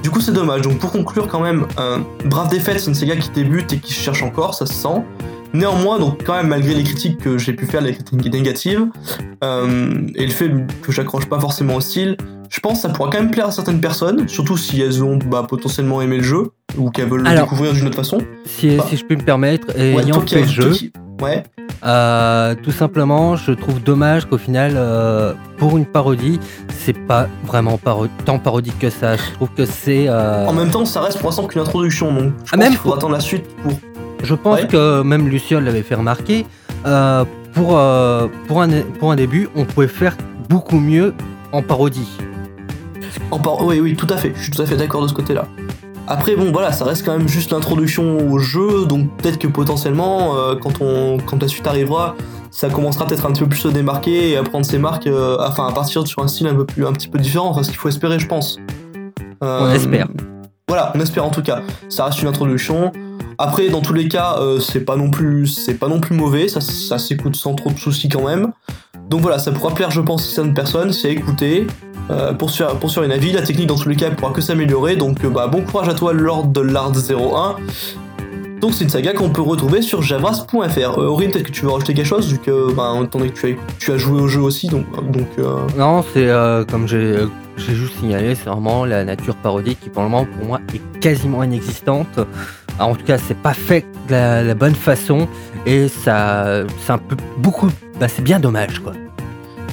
Du 0.02 0.10
coup 0.10 0.20
c'est 0.20 0.32
dommage, 0.32 0.62
donc 0.62 0.78
pour 0.78 0.90
conclure 0.90 1.28
quand 1.28 1.38
même, 1.38 1.66
euh, 1.78 1.98
Brave 2.24 2.48
Défaite 2.48 2.80
c'est 2.80 2.88
une 2.88 2.94
saga 2.94 3.14
qui 3.14 3.30
débute 3.30 3.72
et 3.72 3.78
qui 3.78 3.92
cherche 3.92 4.24
encore, 4.24 4.54
ça 4.54 4.66
se 4.66 4.74
sent. 4.74 5.04
Néanmoins, 5.54 5.98
donc 5.98 6.24
quand 6.24 6.34
même 6.34 6.48
malgré 6.48 6.74
les 6.74 6.82
critiques 6.82 7.18
que 7.18 7.36
j'ai 7.38 7.52
pu 7.52 7.66
faire, 7.66 7.80
les 7.82 7.92
critiques 7.94 8.32
négatives, 8.32 8.86
euh, 9.44 9.92
et 10.14 10.24
le 10.26 10.32
fait 10.32 10.50
que 10.82 10.92
j'accroche 10.92 11.26
pas 11.26 11.38
forcément 11.40 11.74
au 11.76 11.80
style, 11.80 12.16
je 12.48 12.60
pense 12.60 12.74
que 12.74 12.78
ça 12.80 12.88
pourra 12.90 13.10
quand 13.10 13.18
même 13.18 13.30
plaire 13.30 13.46
à 13.46 13.52
certaines 13.52 13.80
personnes, 13.80 14.28
surtout 14.28 14.56
si 14.56 14.80
elles 14.80 15.02
ont 15.02 15.16
bah, 15.18 15.44
potentiellement 15.48 16.00
aimé 16.02 16.18
le 16.18 16.22
jeu, 16.22 16.50
ou 16.78 16.90
qu'elles 16.90 17.08
veulent 17.08 17.24
le 17.24 17.34
découvrir 17.36 17.72
d'une 17.72 17.86
autre 17.86 17.96
façon. 17.96 18.18
Si, 18.44 18.76
Bah. 18.76 18.84
si 18.88 18.96
je 18.96 19.04
puis 19.04 19.16
me 19.16 19.22
permettre, 19.22 19.68
Ouais, 19.76 20.02
ayant 20.02 20.20
fait 20.26 20.40
le 20.42 20.46
jeu, 20.46 20.70
qui- 20.70 20.92
Ouais, 21.20 21.44
euh, 21.84 22.54
tout 22.64 22.72
simplement, 22.72 23.36
je 23.36 23.52
trouve 23.52 23.80
dommage 23.80 24.24
qu'au 24.24 24.38
final, 24.38 24.72
euh, 24.74 25.34
pour 25.56 25.76
une 25.76 25.86
parodie, 25.86 26.40
c'est 26.68 26.98
pas 26.98 27.28
vraiment 27.46 27.78
paro- 27.78 28.08
tant 28.24 28.40
parodique 28.40 28.76
que 28.80 28.90
ça. 28.90 29.14
Je 29.16 29.30
trouve 29.34 29.50
que 29.50 29.64
c'est. 29.64 30.06
euh, 30.08 30.44
en 30.46 30.52
même 30.52 30.70
temps 30.70 30.84
ça 30.84 31.00
reste 31.00 31.18
pour 31.20 31.28
l'instant 31.28 31.46
qu'une 31.46 31.60
introduction, 31.62 32.12
donc 32.12 32.22
je 32.24 32.28
Ah, 32.28 32.56
pense 32.56 32.58
même 32.58 32.68
qu'il 32.70 32.78
faudra 32.78 32.96
attendre 32.98 33.12
la 33.12 33.20
suite 33.20 33.44
pour 33.62 33.72
Je 34.22 34.34
pense 34.34 34.60
Ouais. 34.60 34.66
que 34.68 35.02
même 35.02 35.28
Luciole 35.28 35.64
l'avait 35.64 35.82
fait 35.82 35.94
remarquer. 35.94 36.46
euh, 36.86 37.24
pour, 37.54 37.78
euh, 37.78 38.26
pour, 38.48 38.62
un, 38.62 38.68
pour 38.98 39.12
un 39.12 39.16
début, 39.16 39.48
on 39.54 39.64
pouvait 39.64 39.86
faire 39.86 40.16
beaucoup 40.48 40.78
mieux 40.80 41.12
en 41.52 41.62
parodie. 41.62 42.08
En 43.30 43.38
par- 43.38 43.62
Oui, 43.64 43.78
oui, 43.80 43.94
tout 43.94 44.06
à 44.10 44.16
fait. 44.16 44.32
Je 44.34 44.42
suis 44.42 44.50
tout 44.50 44.62
à 44.62 44.66
fait 44.66 44.76
d'accord 44.76 45.02
de 45.02 45.08
ce 45.08 45.12
côté-là. 45.14 45.46
Après, 46.08 46.34
bon, 46.34 46.50
voilà, 46.50 46.72
ça 46.72 46.84
reste 46.84 47.04
quand 47.04 47.16
même 47.16 47.28
juste 47.28 47.52
l'introduction 47.52 48.18
au 48.30 48.38
jeu, 48.38 48.86
donc 48.86 49.08
peut-être 49.18 49.38
que 49.38 49.46
potentiellement, 49.46 50.36
euh, 50.36 50.54
quand, 50.56 50.80
on, 50.80 51.18
quand 51.24 51.40
la 51.40 51.46
suite 51.48 51.66
arrivera, 51.66 52.16
ça 52.50 52.68
commencera 52.68 53.06
peut-être 53.06 53.24
un 53.26 53.30
petit 53.32 53.42
peu 53.42 53.48
plus 53.48 53.60
à 53.60 53.62
se 53.62 53.68
démarquer 53.68 54.30
et 54.30 54.36
à 54.36 54.42
prendre 54.42 54.66
ses 54.66 54.78
marques, 54.78 55.06
euh, 55.06 55.36
enfin, 55.40 55.66
à 55.68 55.72
partir 55.72 56.06
sur 56.06 56.22
un 56.22 56.28
style 56.28 56.48
un 56.48 56.54
peu 56.54 56.64
plus, 56.66 56.86
un 56.86 56.92
petit 56.92 57.08
peu 57.08 57.18
différent, 57.18 57.48
enfin, 57.50 57.62
ce 57.62 57.68
qu'il 57.68 57.78
faut 57.78 57.88
espérer, 57.88 58.18
je 58.18 58.26
pense. 58.26 58.58
Euh, 59.44 59.60
On 59.62 59.70
espère. 59.72 60.08
Voilà, 60.68 60.92
on 60.94 61.00
espère 61.00 61.24
en 61.24 61.30
tout 61.30 61.42
cas. 61.42 61.60
Ça 61.88 62.06
reste 62.06 62.20
une 62.22 62.28
introduction. 62.28 62.92
Après, 63.38 63.68
dans 63.68 63.80
tous 63.80 63.94
les 63.94 64.08
cas, 64.08 64.36
euh, 64.38 64.60
c'est 64.60 64.84
pas 64.84 64.96
non 64.96 65.10
plus, 65.10 65.46
c'est 65.46 65.74
pas 65.74 65.88
non 65.88 66.00
plus 66.00 66.14
mauvais, 66.14 66.48
ça, 66.48 66.60
ça 66.60 66.98
s'écoute 66.98 67.36
sans 67.36 67.54
trop 67.54 67.70
de 67.70 67.78
soucis 67.78 68.08
quand 68.08 68.26
même. 68.26 68.52
Donc 69.08 69.20
voilà, 69.20 69.38
ça 69.38 69.52
pourra 69.52 69.74
plaire, 69.74 69.90
je 69.90 70.00
pense, 70.00 70.26
à 70.26 70.34
certaines 70.34 70.54
personnes, 70.54 70.92
c'est 70.92 71.10
écouter. 71.10 71.66
Euh, 72.10 72.32
pour, 72.32 72.50
se 72.50 72.58
faire, 72.58 72.76
pour 72.76 72.90
se 72.90 72.94
faire 72.94 73.04
une 73.04 73.12
avis, 73.12 73.32
la 73.32 73.42
technique 73.42 73.68
dans 73.68 73.76
tous 73.76 73.88
les 73.88 73.96
cas 73.96 74.10
pourra 74.10 74.32
que 74.32 74.40
s'améliorer, 74.40 74.96
donc 74.96 75.24
euh, 75.24 75.30
bah, 75.30 75.46
bon 75.46 75.62
courage 75.62 75.88
à 75.88 75.94
toi 75.94 76.12
Lord 76.12 76.46
de 76.48 76.60
l'Art 76.60 76.92
01. 76.92 77.56
Donc 78.60 78.74
c'est 78.74 78.84
une 78.84 78.90
saga 78.90 79.12
qu'on 79.12 79.30
peut 79.30 79.42
retrouver 79.42 79.82
sur 79.82 80.02
javras.fr. 80.02 80.98
Euh, 80.98 81.16
peut-être 81.16 81.42
que 81.42 81.50
tu 81.50 81.64
veux 81.64 81.70
rajouter 81.70 81.94
quelque 81.94 82.06
chose, 82.06 82.30
vu 82.30 82.38
que, 82.38 82.72
bah, 82.72 82.92
donné 83.10 83.30
que 83.30 83.38
tu 83.38 83.46
as, 83.52 83.56
tu 83.78 83.92
as 83.92 83.96
joué 83.96 84.20
au 84.20 84.28
jeu 84.28 84.40
aussi, 84.40 84.68
donc... 84.68 84.86
donc 85.10 85.28
Non, 85.76 86.04
c'est 86.12 86.28
comme 86.70 86.86
j'ai 86.86 87.18
j'ai 87.58 87.74
juste 87.74 87.98
signalé, 87.98 88.34
c'est 88.34 88.48
vraiment 88.48 88.86
la 88.86 89.04
nature 89.04 89.36
parodique 89.36 89.78
qui 89.80 89.90
pour 89.90 90.02
le 90.02 90.08
moment 90.08 90.24
pour 90.24 90.46
moi 90.46 90.60
est 90.74 91.00
quasiment 91.00 91.42
inexistante. 91.42 92.18
Alors, 92.82 92.94
en 92.94 92.96
tout 92.96 93.06
cas, 93.06 93.16
c'est 93.16 93.38
pas 93.38 93.54
fait 93.54 93.86
de 94.08 94.14
la, 94.48 94.54
bonne 94.54 94.74
façon 94.74 95.28
et 95.66 95.86
ça, 95.86 96.64
c'est 96.80 96.90
un 96.90 96.98
peu 96.98 97.14
beaucoup. 97.36 97.70
Bah, 98.00 98.08
c'est 98.08 98.22
bien 98.22 98.40
dommage 98.40 98.80
quoi. 98.80 98.92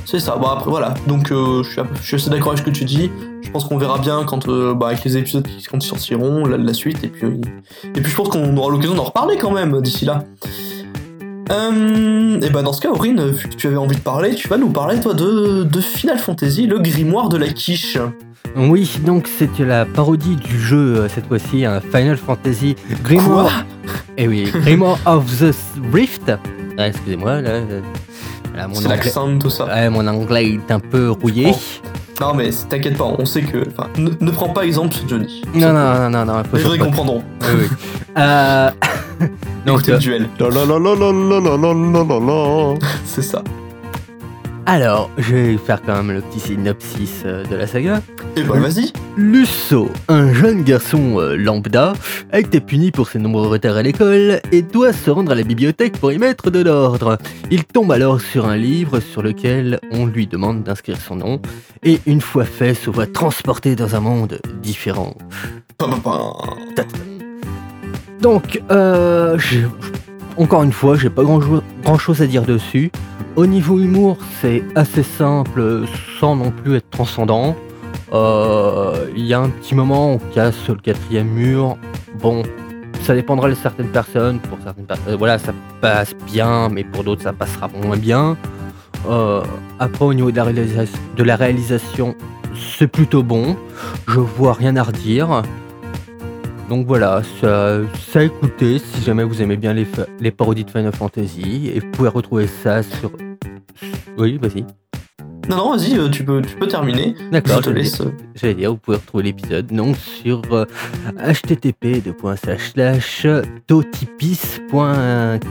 C'est 0.05 0.19
ça, 0.19 0.35
bon 0.35 0.45
après 0.45 0.69
voilà, 0.69 0.93
donc 1.07 1.31
euh, 1.31 1.63
je, 1.63 1.69
suis, 2.03 2.15
assez 2.15 2.29
d'accord 2.29 2.49
avec 2.49 2.59
ce 2.59 2.63
que 2.63 2.69
tu 2.69 2.85
dis, 2.85 3.09
je 3.41 3.49
pense 3.49 3.65
qu'on 3.65 3.79
verra 3.79 3.97
bien 3.97 4.25
quand, 4.25 4.47
euh, 4.47 4.75
bah, 4.75 4.89
avec 4.89 5.03
les 5.03 5.17
épisodes 5.17 5.43
qui 5.43 5.63
quand 5.63 5.81
sortiront, 5.81 6.45
la, 6.45 6.73
suite, 6.75 7.03
et 7.03 7.07
puis, 7.07 7.41
et 7.83 8.01
puis 8.01 8.11
je 8.11 8.15
pense 8.15 8.29
qu'on 8.29 8.55
aura 8.55 8.71
l'occasion 8.71 8.93
d'en 8.93 9.05
reparler 9.05 9.37
quand 9.37 9.51
même 9.51 9.81
d'ici 9.81 10.05
là. 10.05 10.23
Euh, 11.51 12.39
et 12.41 12.49
bah 12.51 12.61
dans 12.61 12.73
ce 12.73 12.81
cas, 12.81 12.91
Aurine, 12.91 13.31
vu 13.31 13.49
que 13.49 13.55
tu 13.55 13.65
avais 13.65 13.77
envie 13.77 13.95
de 13.95 14.01
parler, 14.01 14.35
tu 14.35 14.47
vas 14.47 14.57
nous 14.57 14.69
parler 14.69 14.99
toi 14.99 15.15
de 15.15 15.81
Final 15.81 16.19
Fantasy, 16.19 16.67
le 16.67 16.77
grimoire 16.77 17.29
de 17.29 17.37
la 17.37 17.47
quiche. 17.47 17.97
Oui, 18.55 18.89
donc 19.05 19.27
c'est 19.27 19.59
la 19.59 19.85
parodie 19.85 20.35
du 20.35 20.59
jeu, 20.59 20.97
euh, 20.97 21.09
cette 21.09 21.27
fois-ci, 21.27 21.65
Final 21.93 22.17
Fantasy 22.17 22.75
Grimoire. 23.03 23.65
Eh 24.17 24.27
oui, 24.27 24.51
Grimoire 24.51 24.97
of 25.05 25.25
the 25.39 25.55
Rift. 25.93 26.31
Ah, 26.77 26.87
excusez-moi, 26.87 27.41
là. 27.41 27.49
Euh, 27.49 27.81
là 28.55 28.67
mon 28.67 28.77
anglais... 28.77 29.39
tout 29.39 29.49
ça. 29.49 29.89
Mon 29.89 30.07
anglais 30.07 30.53
est 30.53 30.71
un 30.71 30.79
peu 30.79 31.11
rouillé. 31.11 31.51
Oh. 31.53 31.87
Non, 32.19 32.33
mais 32.33 32.49
t'inquiète 32.69 32.97
pas, 32.97 33.05
on 33.05 33.25
sait 33.25 33.41
que. 33.41 33.63
Ne, 33.97 34.31
prends 34.31 34.49
pas 34.49 34.65
exemple 34.65 34.93
sur 34.93 35.07
Johnny. 35.07 35.41
Non, 35.55 35.71
non, 35.71 36.09
non, 36.09 36.09
non, 36.09 36.25
non. 36.25 36.43
Les 36.53 36.59
gens 36.59 36.77
comprendront. 36.77 37.23
Oui, 37.41 37.47
oui. 37.61 37.67
donc, 38.05 38.17
euh, 38.17 38.69
Écoutez 39.67 39.91
le 39.91 39.97
duel. 39.99 40.29
C'est 43.05 43.21
ça. 43.21 43.41
Alors, 44.71 45.09
je 45.17 45.33
vais 45.33 45.57
faire 45.57 45.81
quand 45.81 45.95
même 45.95 46.11
le 46.11 46.21
petit 46.21 46.39
synopsis 46.39 47.23
euh, 47.25 47.43
de 47.43 47.55
la 47.55 47.65
saga. 47.65 48.03
Et 48.35 48.43
bah 48.43 48.59
vas-y. 48.59 48.93
Lusso, 49.17 49.89
un 50.09 50.31
jeune 50.31 50.61
garçon 50.61 51.19
euh, 51.19 51.35
lambda, 51.35 51.93
a 52.31 52.39
été 52.39 52.59
puni 52.59 52.91
pour 52.91 53.09
ses 53.09 53.17
nombreux 53.17 53.47
retards 53.47 53.77
à 53.77 53.81
l'école 53.81 54.39
et 54.51 54.61
doit 54.61 54.93
se 54.93 55.09
rendre 55.09 55.31
à 55.31 55.35
la 55.35 55.41
bibliothèque 55.41 55.97
pour 55.97 56.11
y 56.11 56.19
mettre 56.19 56.51
de 56.51 56.61
l'ordre. 56.61 57.17
Il 57.49 57.63
tombe 57.63 57.91
alors 57.91 58.21
sur 58.21 58.45
un 58.45 58.57
livre 58.57 58.99
sur 58.99 59.23
lequel 59.23 59.79
on 59.91 60.05
lui 60.05 60.27
demande 60.27 60.61
d'inscrire 60.61 61.01
son 61.01 61.15
nom 61.15 61.41
et 61.81 61.99
une 62.05 62.21
fois 62.21 62.45
fait 62.45 62.75
se 62.75 62.91
voit 62.91 63.07
transporté 63.07 63.75
dans 63.75 63.95
un 63.95 64.01
monde 64.01 64.39
différent. 64.61 65.15
Donc, 68.21 68.61
euh, 68.69 69.35
encore 70.37 70.61
une 70.61 70.73
fois, 70.73 70.95
j'ai 70.95 71.09
pas 71.09 71.23
grand, 71.23 71.39
grand 71.83 71.97
chose 71.97 72.21
à 72.21 72.27
dire 72.27 72.43
dessus. 72.43 72.91
Au 73.35 73.45
niveau 73.45 73.79
humour, 73.79 74.17
c'est 74.41 74.63
assez 74.75 75.03
simple 75.03 75.85
sans 76.19 76.35
non 76.35 76.51
plus 76.51 76.75
être 76.75 76.89
transcendant. 76.89 77.55
Euh, 78.13 79.07
Il 79.15 79.25
y 79.25 79.33
a 79.33 79.39
un 79.39 79.49
petit 79.49 79.75
moment, 79.75 80.13
on 80.13 80.17
casse 80.33 80.67
le 80.67 80.75
quatrième 80.75 81.27
mur. 81.27 81.77
Bon, 82.19 82.43
ça 83.03 83.15
dépendra 83.15 83.49
de 83.49 83.55
certaines 83.55 83.87
personnes. 83.89 84.39
Pour 84.39 84.57
certaines 84.63 84.85
personnes, 84.85 85.15
voilà, 85.15 85.37
ça 85.37 85.53
passe 85.79 86.13
bien, 86.25 86.69
mais 86.69 86.83
pour 86.83 87.03
d'autres, 87.03 87.21
ça 87.21 87.33
passera 87.33 87.69
moins 87.83 87.97
bien. 87.97 88.35
Euh, 89.07 89.41
après, 89.79 90.05
au 90.05 90.13
niveau 90.13 90.31
de 90.31 90.37
la, 90.37 90.45
de 90.45 91.23
la 91.23 91.35
réalisation, 91.35 92.15
c'est 92.77 92.87
plutôt 92.87 93.23
bon. 93.23 93.55
Je 94.07 94.19
vois 94.19 94.53
rien 94.53 94.75
à 94.75 94.83
redire. 94.83 95.43
Donc 96.69 96.85
voilà, 96.85 97.23
ça, 97.41 97.79
ça 98.11 98.19
a 98.19 98.23
écouté 98.23 98.77
si 98.77 99.01
jamais 99.01 99.23
vous 99.23 99.41
aimez 99.41 99.57
bien 99.57 99.73
les, 99.73 99.87
les 100.19 100.29
parodies 100.29 100.65
de 100.65 100.69
Final 100.69 100.93
Fantasy. 100.93 101.71
Et 101.73 101.79
vous 101.79 101.89
pouvez 101.89 102.09
retrouver 102.09 102.45
ça 102.45 102.83
sur. 102.83 103.11
Oui, 104.17 104.37
vas-y. 104.37 104.63
Non, 105.49 105.55
non, 105.57 105.75
vas-y, 105.75 105.97
euh, 105.97 106.09
tu 106.09 106.23
peux, 106.23 106.41
tu 106.43 106.55
peux 106.55 106.67
terminer. 106.67 107.15
Je 107.19 107.29
D'accord, 107.31 107.59
te 107.61 107.65
j'allais 107.69 107.81
laisse. 107.81 107.99
euh, 108.01 108.13
j'allais 108.35 108.53
dire, 108.53 108.69
vous 108.71 108.77
pouvez 108.77 108.97
retrouver 108.97 109.23
l'épisode 109.23 109.65
donc 109.67 109.95
sur 109.97 110.41
euh, 110.51 110.65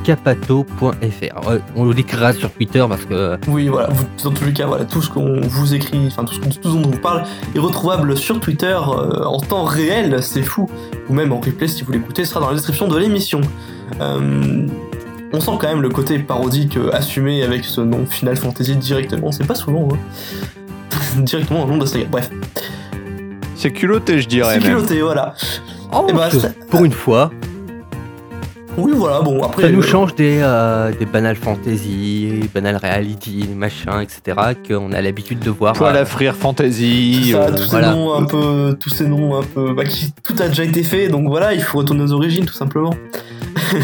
http://totipis.capato.fr. 0.09 1.49
Ouais, 1.49 1.61
on 1.77 1.91
l'écrira 1.91 2.33
sur 2.33 2.51
Twitter 2.53 2.85
parce 2.89 3.05
que 3.05 3.15
euh, 3.15 3.37
Oui, 3.49 3.69
voilà. 3.69 3.89
vous- 3.91 4.07
dans 4.25 4.31
tous 4.31 4.45
les 4.45 4.53
cas, 4.53 4.67
voilà, 4.67 4.85
tout 4.85 5.03
ce 5.03 5.11
qu'on 5.11 5.41
vous 5.41 5.75
écrit, 5.75 5.99
enfin 6.07 6.25
tout 6.25 6.35
ce, 6.35 6.41
qu'on- 6.41 6.49
tout 6.51 6.59
ce 6.63 6.69
dont 6.69 6.83
on 6.87 6.91
vous 6.91 6.99
parle 6.99 7.25
est 7.55 7.59
retrouvable 7.59 8.17
sur 8.17 8.41
Twitter 8.41 8.77
euh, 8.77 9.25
en 9.25 9.39
temps 9.41 9.65
réel, 9.65 10.23
c'est 10.23 10.43
fou. 10.43 10.69
Ou 11.09 11.15
même 11.15 11.33
en 11.33 11.41
replay 11.41 11.69
si 11.69 11.83
vous 11.85 11.93
l'écoutez, 11.93 12.25
ce 12.25 12.31
sera 12.31 12.41
dans 12.41 12.49
la 12.49 12.55
description 12.55 12.89
de 12.89 12.99
l'émission. 12.99 13.41
Euh, 14.01 14.67
on 15.33 15.41
sent 15.41 15.51
quand 15.61 15.69
même 15.69 15.83
le 15.83 15.89
côté 15.91 16.19
parodique 16.19 16.77
euh, 16.77 16.91
assumé 16.93 17.43
avec 17.43 17.65
ce 17.65 17.81
nom 17.81 18.07
Final 18.07 18.37
Fantasy 18.37 18.77
directement, 18.77 19.31
c'est 19.33 19.47
pas 19.47 19.55
souvent, 19.55 19.89
hein. 19.93 19.99
directement 21.23 21.61
dans 21.61 21.67
le 21.67 21.73
nom 21.73 21.79
de 21.79 21.85
la 21.85 21.91
saga. 21.91 22.07
Bref, 22.11 22.31
C'est 23.57 23.73
culotté, 23.73 24.21
je 24.21 24.29
dirais. 24.29 24.55
c'est 24.55 24.67
culotté, 24.67 25.01
voilà. 25.01 25.35
oh, 25.93 26.07
Eh 26.09 26.13
ben, 26.13 26.29
pour 26.71 26.85
une 26.85 26.93
fois, 26.93 27.31
Oui, 28.79 28.93
voilà, 28.95 29.21
bon, 29.21 29.43
après. 29.43 29.63
ça 29.65 29.71
nous 29.71 29.81
euh, 29.81 29.87
change 29.87 30.15
des, 30.15 30.39
euh, 30.41 30.93
des 30.99 31.05
banal 31.05 31.37
fantasy, 31.37 32.49
banal 32.55 32.77
reality, 32.77 33.49
machin, 33.55 34.01
etc. 34.01 34.39
qu'on 34.67 34.93
a 34.93 35.01
l'habitude 35.03 35.41
de 35.41 35.51
voir. 35.51 35.73
Poil 35.75 35.97
euh, 35.97 36.03
à 36.03 36.05
frire 36.05 36.35
fantasy. 36.37 37.31
Ça, 37.33 37.43
euh, 37.43 37.51
tous 37.51 37.65
ces 37.65 37.71
voilà. 37.71 37.91
noms 37.91 38.15
un 38.15 38.25
peu, 38.25 38.77
tous 38.81 38.91
ces 38.91 39.07
noms 39.07 39.37
un 39.39 39.43
peu, 39.43 39.75
bah, 39.75 39.85
qui, 39.85 40.13
tout 40.23 40.37
a 40.39 40.49
déjà 40.49 40.65
été 40.65 40.83
fait, 40.85 41.09
donc 41.09 41.27
voilà, 41.29 41.53
il 41.55 41.63
faut 41.63 41.79
retourner 41.79 42.03
aux 42.05 42.13
origines 42.13 42.47
tout 42.47 42.55
simplement. 42.55 42.95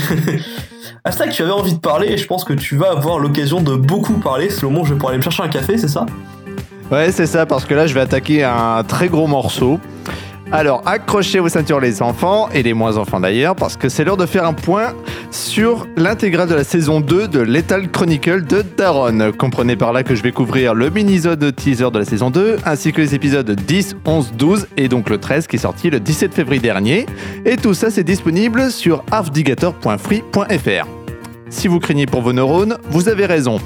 Asta, 1.06 1.28
tu 1.28 1.42
avais 1.42 1.52
envie 1.52 1.74
de 1.74 1.80
parler 1.80 2.08
et 2.12 2.16
je 2.16 2.26
pense 2.26 2.44
que 2.44 2.54
tu 2.54 2.78
vas 2.78 2.92
avoir 2.92 3.18
l'occasion 3.18 3.60
de 3.60 3.76
beaucoup 3.76 4.14
parler. 4.14 4.46
Où 4.46 4.84
je 4.86 4.94
vais 4.94 4.94
pouvoir 4.94 5.10
aller 5.10 5.18
me 5.18 5.22
chercher 5.22 5.42
un 5.42 5.48
café, 5.48 5.76
c'est 5.76 5.88
ça? 5.88 6.06
Ouais, 6.90 7.12
c'est 7.12 7.26
ça, 7.26 7.44
parce 7.44 7.66
que 7.66 7.74
là, 7.74 7.86
je 7.86 7.92
vais 7.92 8.00
attaquer 8.00 8.42
un 8.42 8.82
très 8.84 9.08
gros 9.08 9.26
morceau. 9.26 9.78
Alors, 10.56 10.82
accrochez 10.86 11.40
vos 11.40 11.48
ceintures, 11.48 11.80
les 11.80 12.00
enfants, 12.00 12.48
et 12.54 12.62
les 12.62 12.74
moins 12.74 12.96
enfants 12.96 13.18
d'ailleurs, 13.18 13.56
parce 13.56 13.76
que 13.76 13.88
c'est 13.88 14.04
l'heure 14.04 14.16
de 14.16 14.24
faire 14.24 14.46
un 14.46 14.52
point 14.52 14.94
sur 15.32 15.88
l'intégrale 15.96 16.48
de 16.48 16.54
la 16.54 16.62
saison 16.62 17.00
2 17.00 17.26
de 17.26 17.40
Lethal 17.40 17.90
Chronicle 17.90 18.44
de 18.44 18.62
Daron. 18.62 19.32
Comprenez 19.36 19.74
par 19.74 19.92
là 19.92 20.04
que 20.04 20.14
je 20.14 20.22
vais 20.22 20.30
couvrir 20.30 20.72
le 20.74 20.90
mini-sode 20.90 21.56
teaser 21.56 21.90
de 21.90 21.98
la 21.98 22.04
saison 22.04 22.30
2, 22.30 22.58
ainsi 22.64 22.92
que 22.92 23.00
les 23.00 23.16
épisodes 23.16 23.50
10, 23.50 23.96
11, 24.04 24.32
12, 24.38 24.68
et 24.76 24.86
donc 24.86 25.10
le 25.10 25.18
13 25.18 25.48
qui 25.48 25.56
est 25.56 25.58
sorti 25.58 25.90
le 25.90 25.98
17 25.98 26.32
février 26.32 26.62
dernier. 26.62 27.06
Et 27.44 27.56
tout 27.56 27.74
ça, 27.74 27.90
c'est 27.90 28.04
disponible 28.04 28.70
sur 28.70 29.02
halfdigator.free.fr. 29.10 31.03
Si 31.50 31.68
vous 31.68 31.78
craignez 31.78 32.06
pour 32.06 32.22
vos 32.22 32.32
neurones, 32.32 32.78
vous 32.90 33.08
avez 33.08 33.26
raison. 33.26 33.60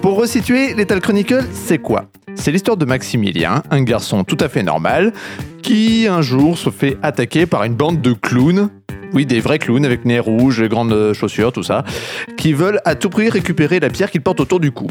Pour 0.00 0.16
resituer, 0.16 0.74
Lethal 0.74 1.00
Chronicle, 1.00 1.44
c'est 1.52 1.78
quoi? 1.78 2.06
C'est 2.34 2.52
l'histoire 2.52 2.76
de 2.76 2.84
Maximilien, 2.84 3.62
un 3.70 3.82
garçon 3.82 4.24
tout 4.24 4.36
à 4.40 4.48
fait 4.48 4.62
normal, 4.62 5.12
qui 5.62 6.06
un 6.08 6.22
jour 6.22 6.56
se 6.56 6.70
fait 6.70 6.96
attaquer 7.02 7.46
par 7.46 7.64
une 7.64 7.74
bande 7.74 8.00
de 8.00 8.12
clowns. 8.12 8.70
Oui, 9.12 9.26
des 9.26 9.40
vrais 9.40 9.58
clowns 9.58 9.84
avec 9.84 10.04
nez 10.04 10.18
rouge, 10.18 10.62
grandes 10.64 11.12
chaussures, 11.12 11.52
tout 11.52 11.62
ça, 11.62 11.84
qui 12.36 12.52
veulent 12.52 12.80
à 12.84 12.94
tout 12.94 13.10
prix 13.10 13.28
récupérer 13.28 13.80
la 13.80 13.90
pierre 13.90 14.10
qu'il 14.10 14.20
porte 14.20 14.40
autour 14.40 14.60
du 14.60 14.72
cou. 14.72 14.88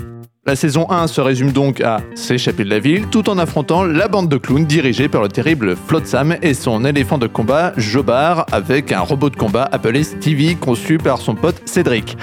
La 0.48 0.56
saison 0.56 0.86
1 0.92 1.08
se 1.08 1.22
résume 1.22 1.52
donc 1.52 1.82
à 1.82 2.02
s'échapper 2.14 2.64
de 2.66 2.70
la 2.70 2.78
ville 2.78 3.08
tout 3.08 3.32
en 3.32 3.40
affrontant 3.40 3.84
la 3.84 4.08
bande 4.08 4.30
de 4.30 4.38
clowns 4.38 4.66
dirigée 4.66 5.10
par 5.10 5.24
le 5.24 5.28
terrible 5.28 5.76
Flotsam 5.76 6.36
et 6.44 6.54
son 6.54 6.86
éléphant 6.86 7.18
de 7.18 7.26
combat 7.26 7.74
Jobar 7.78 8.46
avec 8.52 8.92
un 8.92 9.00
robot 9.00 9.32
de 9.32 9.38
combat 9.38 9.68
appelé 9.72 10.04
Stevie 10.04 10.56
conçu 10.56 11.00
par 11.00 11.18
son 11.18 11.34
pote 11.34 11.60
Cédric. 11.66 12.16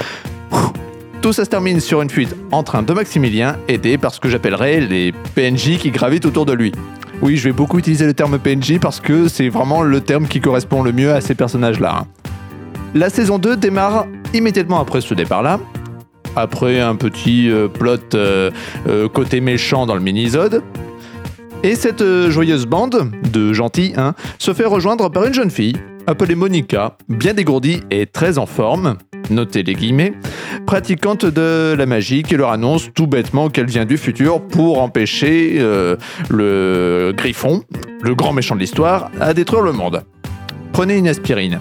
Tout 1.20 1.32
ça 1.32 1.44
se 1.44 1.50
termine 1.50 1.80
sur 1.80 2.00
une 2.00 2.10
fuite 2.10 2.36
en 2.52 2.62
train 2.62 2.84
de 2.84 2.92
Maximilien, 2.92 3.56
aidé 3.66 3.98
par 3.98 4.14
ce 4.14 4.20
que 4.20 4.28
j'appellerais 4.28 4.78
les 4.78 5.10
PNJ 5.34 5.78
qui 5.78 5.90
gravitent 5.90 6.26
autour 6.26 6.46
de 6.46 6.52
lui. 6.52 6.70
Oui, 7.22 7.36
je 7.36 7.48
vais 7.48 7.52
beaucoup 7.52 7.80
utiliser 7.80 8.06
le 8.06 8.14
terme 8.14 8.38
PNJ 8.38 8.78
parce 8.78 9.00
que 9.00 9.26
c'est 9.26 9.48
vraiment 9.48 9.82
le 9.82 10.00
terme 10.00 10.28
qui 10.28 10.40
correspond 10.40 10.84
le 10.84 10.92
mieux 10.92 11.12
à 11.12 11.20
ces 11.20 11.34
personnages-là. 11.34 12.06
La 12.94 13.10
saison 13.10 13.40
2 13.40 13.56
démarre 13.56 14.06
immédiatement 14.32 14.78
après 14.78 15.00
ce 15.00 15.12
départ-là, 15.12 15.58
après 16.36 16.80
un 16.80 16.96
petit 16.96 17.50
euh, 17.50 17.68
plot 17.68 17.96
euh, 18.14 18.50
euh, 18.88 19.08
côté 19.08 19.40
méchant 19.40 19.86
dans 19.86 19.94
le 19.94 20.00
mini-sode. 20.00 20.62
Et 21.62 21.76
cette 21.76 22.02
joyeuse 22.28 22.66
bande 22.66 23.12
de 23.32 23.52
gentils 23.52 23.92
hein, 23.96 24.14
se 24.38 24.52
fait 24.52 24.64
rejoindre 24.64 25.10
par 25.10 25.24
une 25.24 25.34
jeune 25.34 25.50
fille 25.50 25.76
appelée 26.08 26.34
Monica, 26.34 26.96
bien 27.08 27.32
dégourdie 27.32 27.80
et 27.92 28.06
très 28.06 28.36
en 28.38 28.46
forme, 28.46 28.96
notez 29.30 29.62
les 29.62 29.74
guillemets, 29.74 30.14
pratiquante 30.66 31.24
de 31.24 31.76
la 31.78 31.86
magie 31.86 32.24
qui 32.24 32.36
leur 32.36 32.50
annonce 32.50 32.88
tout 32.92 33.06
bêtement 33.06 33.48
qu'elle 33.48 33.66
vient 33.66 33.84
du 33.84 33.96
futur 33.96 34.40
pour 34.42 34.82
empêcher 34.82 35.64
le 36.28 37.12
griffon, 37.16 37.62
le 38.02 38.16
grand 38.16 38.32
méchant 38.32 38.56
de 38.56 38.60
l'histoire, 38.60 39.12
à 39.20 39.32
détruire 39.32 39.62
le 39.62 39.70
monde. 39.70 40.02
Prenez 40.72 40.96
une 40.96 41.06
aspirine. 41.06 41.60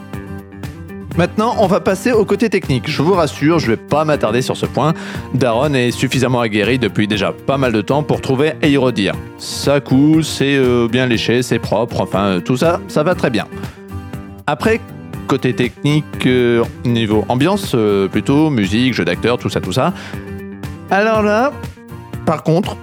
Maintenant, 1.17 1.55
on 1.59 1.67
va 1.67 1.81
passer 1.81 2.13
au 2.13 2.23
côté 2.23 2.49
technique. 2.49 2.89
Je 2.89 3.01
vous 3.01 3.13
rassure, 3.13 3.59
je 3.59 3.67
vais 3.67 3.77
pas 3.77 4.05
m'attarder 4.05 4.41
sur 4.41 4.55
ce 4.55 4.65
point. 4.65 4.93
Daron 5.33 5.73
est 5.73 5.91
suffisamment 5.91 6.39
aguerri 6.39 6.79
depuis 6.79 7.05
déjà 7.05 7.33
pas 7.33 7.57
mal 7.57 7.73
de 7.73 7.81
temps 7.81 8.01
pour 8.01 8.21
trouver 8.21 8.53
et 8.61 8.71
y 8.71 8.77
redire. 8.77 9.13
Ça 9.37 9.81
coule, 9.81 10.23
c'est 10.23 10.55
euh, 10.55 10.87
bien 10.87 11.07
léché, 11.07 11.43
c'est 11.43 11.59
propre, 11.59 11.99
enfin 11.99 12.23
euh, 12.23 12.39
tout 12.39 12.55
ça, 12.55 12.79
ça 12.87 13.03
va 13.03 13.13
très 13.13 13.29
bien. 13.29 13.45
Après, 14.47 14.79
côté 15.27 15.53
technique, 15.53 16.05
euh, 16.25 16.63
niveau 16.85 17.25
ambiance, 17.27 17.75
plutôt 18.09 18.49
musique, 18.49 18.93
jeu 18.93 19.03
d'acteur, 19.03 19.37
tout 19.37 19.49
ça, 19.49 19.59
tout 19.59 19.73
ça. 19.73 19.93
Alors 20.89 21.23
là, 21.23 21.51
par 22.25 22.43
contre, 22.43 22.77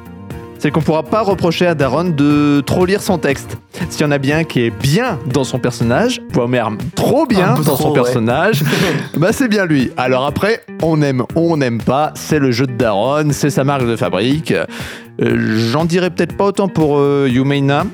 c'est 0.59 0.71
qu'on 0.71 0.81
pourra 0.81 1.03
pas 1.03 1.23
reprocher 1.23 1.67
à 1.67 1.75
Daron 1.75 2.05
de 2.05 2.61
trop 2.61 2.85
lire 2.85 3.00
son 3.00 3.19
texte. 3.19 3.59
S'il 3.91 4.03
y 4.03 4.05
en 4.05 4.11
a 4.11 4.19
bien 4.19 4.45
qui 4.45 4.61
est 4.62 4.71
bien 4.71 5.19
dans 5.27 5.45
son 5.45 5.59
personnage, 5.59 6.21
voire 6.33 6.49
même 6.49 6.79
trop 6.95 7.27
bien 7.27 7.55
dans 7.55 7.62
trop, 7.62 7.77
son 7.77 7.88
ouais. 7.88 7.95
personnage, 7.95 8.62
bah 9.17 9.33
c'est 9.33 9.49
bien 9.49 9.67
lui. 9.67 9.91
Alors 9.97 10.27
après, 10.27 10.62
on 10.83 11.00
aime, 11.03 11.23
on 11.37 11.57
n'aime 11.57 11.81
pas, 11.81 12.12
c'est 12.15 12.38
le 12.38 12.50
jeu 12.50 12.67
de 12.67 12.73
Daron, 12.73 13.29
c'est 13.31 13.50
sa 13.50 13.65
marque 13.65 13.87
de 13.87 13.97
fabrique. 13.97 14.53
Euh, 14.53 15.59
J'en 15.71 15.85
dirais 15.85 16.11
peut-être 16.11 16.37
pas 16.37 16.47
autant 16.47 16.69
pour 16.69 16.99
euh, 16.99 17.29
Yumeina, 17.31 17.85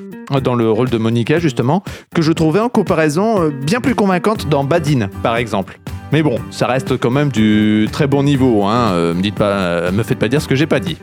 dans 0.43 0.55
le 0.55 0.69
rôle 0.69 0.89
de 0.89 0.97
Monica 0.97 1.39
justement, 1.39 1.83
que 2.13 2.21
je 2.21 2.31
trouvais 2.31 2.59
en 2.59 2.69
comparaison 2.69 3.43
euh, 3.43 3.49
bien 3.49 3.81
plus 3.81 3.95
convaincante 3.95 4.49
dans 4.49 4.63
Badin, 4.63 5.07
par 5.23 5.37
exemple. 5.37 5.79
Mais 6.11 6.23
bon, 6.23 6.37
ça 6.51 6.67
reste 6.67 6.97
quand 6.97 7.09
même 7.09 7.29
du 7.29 7.87
très 7.91 8.07
bon 8.07 8.23
niveau, 8.23 8.63
hein. 8.63 8.91
euh, 8.91 9.13
me, 9.13 9.21
dites 9.21 9.35
pas, 9.35 9.91
me 9.91 10.03
faites 10.03 10.19
pas 10.19 10.27
dire 10.27 10.41
ce 10.41 10.47
que 10.47 10.55
j'ai 10.55 10.67
pas 10.67 10.79
dit. 10.79 10.97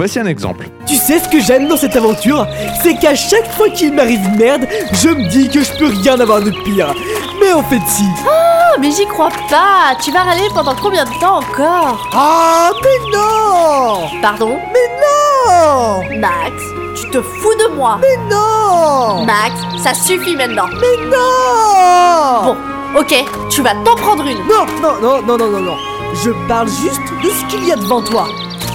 Voici 0.00 0.18
un 0.18 0.24
exemple. 0.24 0.66
Tu 0.86 0.96
sais 0.96 1.18
ce 1.18 1.28
que 1.28 1.40
j'aime 1.40 1.68
dans 1.68 1.76
cette 1.76 1.94
aventure? 1.94 2.46
C'est 2.82 2.94
qu'à 2.94 3.14
chaque 3.14 3.46
fois 3.52 3.68
qu'il 3.68 3.92
m'arrive 3.92 4.34
merde, 4.38 4.66
je 4.94 5.08
me 5.08 5.28
dis 5.28 5.50
que 5.50 5.62
je 5.62 5.70
peux 5.76 5.88
rien 5.88 6.18
avoir 6.18 6.40
de 6.40 6.50
pire. 6.64 6.94
Mais 7.38 7.52
en 7.52 7.62
fait 7.62 7.82
si. 7.86 8.04
Oh, 8.24 8.78
mais 8.80 8.90
j'y 8.92 9.04
crois 9.04 9.28
pas. 9.50 9.94
Tu 10.02 10.10
vas 10.10 10.22
râler 10.22 10.48
pendant 10.54 10.74
combien 10.74 11.04
de 11.04 11.10
temps 11.20 11.40
encore? 11.40 12.08
Ah 12.14 12.70
mais 12.82 13.12
non! 13.12 14.08
Pardon? 14.22 14.58
Non! 15.02 16.18
Max, 16.18 16.54
tu 16.96 17.10
te 17.10 17.20
fous 17.20 17.54
de 17.58 17.76
moi. 17.76 18.00
Non! 18.30 19.26
Max, 19.26 19.52
ça 19.84 19.92
suffit 19.92 20.34
maintenant. 20.34 20.68
Non! 21.10 22.42
Bon, 22.42 22.56
ok, 22.98 23.22
tu 23.50 23.60
vas 23.60 23.74
t'en 23.84 23.96
prendre 23.96 24.24
une. 24.26 24.38
Non, 24.48 24.64
non, 24.80 24.98
non, 25.02 25.20
non, 25.26 25.36
non, 25.36 25.50
non, 25.50 25.60
non. 25.60 25.76
Je 26.24 26.30
parle 26.48 26.68
juste 26.68 27.02
de 27.22 27.28
ce 27.28 27.44
qu'il 27.50 27.66
y 27.66 27.72
a 27.72 27.76
devant 27.76 28.00
toi. 28.00 28.26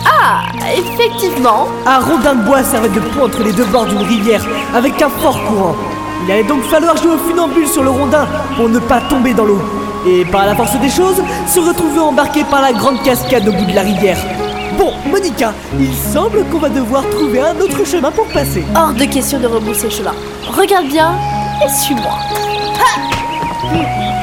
Ah, 0.05 0.43
effectivement. 0.75 1.67
Un 1.85 1.99
rondin 1.99 2.35
de 2.35 2.43
bois 2.43 2.63
servait 2.63 2.89
de 2.89 2.99
pont 2.99 3.25
entre 3.25 3.43
les 3.43 3.51
deux 3.51 3.65
bords 3.65 3.85
d'une 3.85 4.01
rivière 4.01 4.45
avec 4.73 5.01
un 5.01 5.09
fort 5.09 5.39
courant. 5.45 5.75
Il 6.23 6.31
allait 6.31 6.43
donc 6.43 6.63
falloir 6.63 6.95
jouer 6.97 7.13
au 7.13 7.17
funambule 7.17 7.67
sur 7.67 7.83
le 7.83 7.89
rondin 7.89 8.27
pour 8.55 8.69
ne 8.69 8.79
pas 8.79 9.01
tomber 9.01 9.33
dans 9.33 9.45
l'eau. 9.45 9.61
Et 10.07 10.23
par 10.25 10.45
la 10.45 10.55
force 10.55 10.79
des 10.79 10.89
choses, 10.89 11.21
se 11.47 11.59
retrouver 11.59 11.99
embarqué 11.99 12.43
par 12.43 12.61
la 12.61 12.73
grande 12.73 13.01
cascade 13.03 13.47
au 13.47 13.51
bout 13.51 13.65
de 13.65 13.73
la 13.73 13.81
rivière. 13.81 14.17
Bon, 14.77 14.91
Monica, 15.09 15.53
il 15.79 15.93
semble 15.93 16.43
qu'on 16.45 16.59
va 16.59 16.69
devoir 16.69 17.03
trouver 17.09 17.41
un 17.41 17.59
autre 17.59 17.85
chemin 17.85 18.11
pour 18.11 18.25
passer. 18.27 18.63
Hors 18.75 18.93
de 18.93 19.05
question 19.05 19.39
de 19.39 19.47
rebrousser 19.47 19.89
chemin. 19.89 20.13
Regarde 20.47 20.87
bien 20.87 21.13
et 21.65 21.69
suis-moi. 21.69 22.17
Ha 22.79 24.14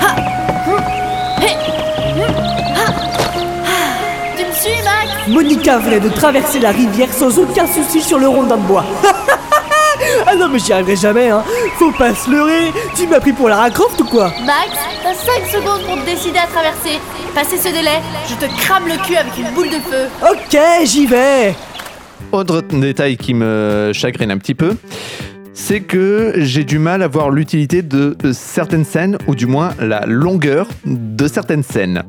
Monica 5.28 5.78
venait 5.78 6.00
de 6.00 6.08
traverser 6.08 6.58
la 6.58 6.70
rivière 6.70 7.12
sans 7.12 7.38
aucun 7.38 7.66
souci 7.66 8.00
sur 8.00 8.18
le 8.18 8.26
rondin 8.28 8.56
de 8.56 8.62
bois. 8.62 8.84
ah 10.26 10.34
non 10.34 10.48
mais 10.48 10.58
j'y 10.58 10.72
arriverai 10.72 10.96
jamais 10.96 11.28
hein 11.28 11.44
Faut 11.78 11.92
pas 11.92 12.12
se 12.14 12.28
leurrer 12.28 12.72
Tu 12.96 13.06
m'as 13.06 13.20
pris 13.20 13.32
pour 13.32 13.48
Lara 13.48 13.70
Croft 13.70 14.00
ou 14.00 14.04
quoi? 14.04 14.32
Max, 14.44 14.70
t'as 15.02 15.14
5 15.14 15.46
secondes 15.46 15.82
pour 15.86 15.96
te 15.96 16.06
décider 16.06 16.38
à 16.38 16.46
traverser. 16.46 16.98
Passé 17.34 17.56
ce 17.56 17.68
délai, 17.68 18.00
je 18.28 18.34
te 18.34 18.50
crame 18.60 18.88
le 18.88 18.96
cul 19.06 19.16
avec 19.16 19.36
une 19.38 19.50
boule 19.54 19.68
de 19.68 19.78
feu. 19.78 20.08
Ok, 20.28 20.58
j'y 20.84 21.06
vais 21.06 21.54
Autre 22.32 22.60
détail 22.62 23.16
qui 23.16 23.34
me 23.34 23.92
chagrine 23.94 24.30
un 24.30 24.38
petit 24.38 24.54
peu, 24.54 24.76
c'est 25.52 25.80
que 25.80 26.32
j'ai 26.36 26.64
du 26.64 26.78
mal 26.78 27.02
à 27.02 27.08
voir 27.08 27.30
l'utilité 27.30 27.82
de 27.82 28.16
certaines 28.32 28.84
scènes, 28.84 29.18
ou 29.26 29.34
du 29.34 29.46
moins 29.46 29.70
la 29.78 30.06
longueur 30.06 30.66
de 30.86 31.26
certaines 31.26 31.62
scènes. 31.62 32.02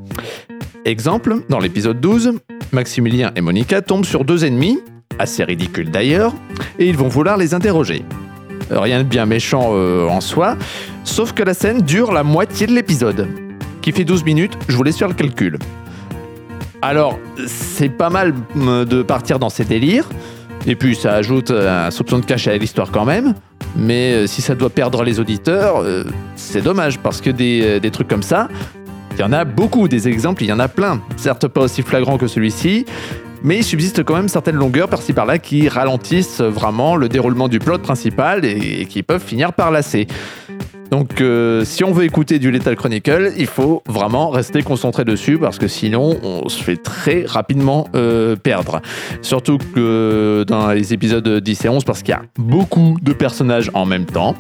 Exemple, 0.86 1.38
dans 1.50 1.60
l'épisode 1.60 2.00
12, 2.00 2.34
Maximilien 2.72 3.32
et 3.36 3.42
Monica 3.42 3.82
tombent 3.82 4.06
sur 4.06 4.26
deux 4.26 4.46
ennemis, 4.46 4.80
assez 5.20 5.44
ridicules 5.44 5.92
d'ailleurs, 5.92 6.34
et 6.80 6.88
ils 6.88 6.98
vont 6.98 7.08
vouloir 7.08 7.38
les 7.38 7.54
interroger. 7.54 8.04
Rien 8.72 9.00
de 9.00 9.04
bien 9.04 9.26
méchant 9.26 9.72
euh, 9.72 10.08
en 10.08 10.22
soi, 10.22 10.58
sauf 11.04 11.34
que 11.34 11.44
la 11.44 11.54
scène 11.54 11.82
dure 11.82 12.12
la 12.12 12.24
moitié 12.24 12.66
de 12.68 12.74
l'épisode, 12.74 13.28
qui 13.82 13.92
fait 13.92 14.06
12 14.06 14.24
minutes, 14.24 14.58
je 14.68 14.76
vous 14.76 14.84
laisse 14.84 14.98
faire 14.98 15.10
le 15.10 15.14
calcul. 15.14 15.60
Alors, 16.82 17.18
c'est 17.48 17.90
pas 17.90 18.10
mal 18.10 18.34
euh, 18.58 18.86
de 18.86 19.04
partir 19.04 19.40
dans 19.40 19.50
ces 19.50 19.64
délires, 19.64 20.10
et 20.66 20.76
puis 20.76 20.96
ça 20.96 21.14
ajoute 21.14 21.52
un 21.52 21.92
soupçon 21.92 22.20
de 22.20 22.26
cache 22.26 22.48
à 22.48 22.58
l'histoire 22.58 22.92
quand 22.92 23.06
même, 23.06 23.36
mais 23.76 24.14
euh, 24.14 24.28
si 24.28 24.42
ça 24.42 24.56
doit 24.56 24.70
perdre 24.70 25.04
les 25.04 25.20
auditeurs, 25.20 25.82
euh, 25.82 26.04
c'est 26.36 26.62
dommage, 26.62 27.00
parce 27.00 27.22
que 27.22 27.30
des 27.30 27.92
trucs 27.92 28.08
comme 28.08 28.24
ça, 28.24 28.48
il 29.16 29.22
y 29.22 29.24
en 29.24 29.32
a 29.32 29.46
beaucoup, 29.46 29.88
des 29.88 30.08
exemples, 30.08 30.44
il 30.44 30.48
y 30.48 30.54
en 30.54 30.60
a 30.60 30.68
plein. 30.68 31.02
Certes 31.18 31.48
pas 31.48 31.62
aussi 31.62 31.82
flagrants 31.82 32.18
que 32.18 32.28
celui-ci, 32.28 32.86
mais 33.44 33.58
il 33.58 33.64
subsiste 33.64 34.04
quand 34.04 34.16
même 34.16 34.30
certaines 34.30 34.56
longueurs 34.56 34.90
par-ci 34.90 35.14
par-là 35.14 35.38
qui 35.38 35.68
ralentissent 35.70 36.42
vraiment 36.42 36.96
le 36.96 37.10
déroulement 37.10 37.48
du 37.48 37.60
plot 37.60 37.80
principal 37.80 38.46
et, 38.46 38.82
et 38.82 38.86
qui 38.86 39.04
peuvent 39.04 39.24
finir 39.24 39.54
par 39.54 39.72
lasser. 39.72 40.08
Donc 40.94 41.22
euh, 41.22 41.66
si 41.66 41.84
on 41.84 41.92
veut 41.92 42.04
écouter 42.04 42.38
du 42.38 42.52
Lethal 42.52 42.76
Chronicle, 42.76 43.32
il 43.36 43.48
faut 43.48 43.82
vraiment 43.88 44.30
rester 44.30 44.62
concentré 44.62 45.04
dessus 45.04 45.40
parce 45.40 45.58
que 45.58 45.68
sinon 45.68 46.20
on 46.22 46.48
se 46.50 46.62
fait 46.62 46.78
très 46.78 47.26
rapidement 47.26 47.88
euh, 47.96 48.36
perdre. 48.36 48.80
Surtout 49.24 49.58
que 49.58 50.46
dans 50.48 50.72
les 50.72 50.94
épisodes 50.94 51.28
10 51.28 51.66
et 51.66 51.70
11 51.70 51.84
parce 51.84 52.04
qu'il 52.04 52.12
y 52.12 52.16
a 52.16 52.22
beaucoup 52.38 52.98
de 53.02 53.12
personnages 53.12 53.72
en 53.74 53.88
même 53.88 54.06
temps. 54.06 54.36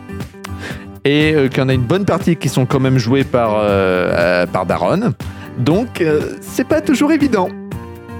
Et 1.05 1.33
euh, 1.33 1.47
qu'il 1.49 1.59
y 1.59 1.61
en 1.61 1.69
a 1.69 1.73
une 1.73 1.81
bonne 1.81 2.05
partie 2.05 2.35
qui 2.35 2.49
sont 2.49 2.65
quand 2.65 2.79
même 2.79 2.97
joués 2.97 3.23
par, 3.23 3.55
euh, 3.55 3.61
euh, 3.63 4.45
par 4.45 4.65
Daron. 4.65 5.13
Donc 5.57 6.01
euh, 6.01 6.21
c'est 6.41 6.67
pas 6.67 6.81
toujours 6.81 7.11
évident. 7.11 7.49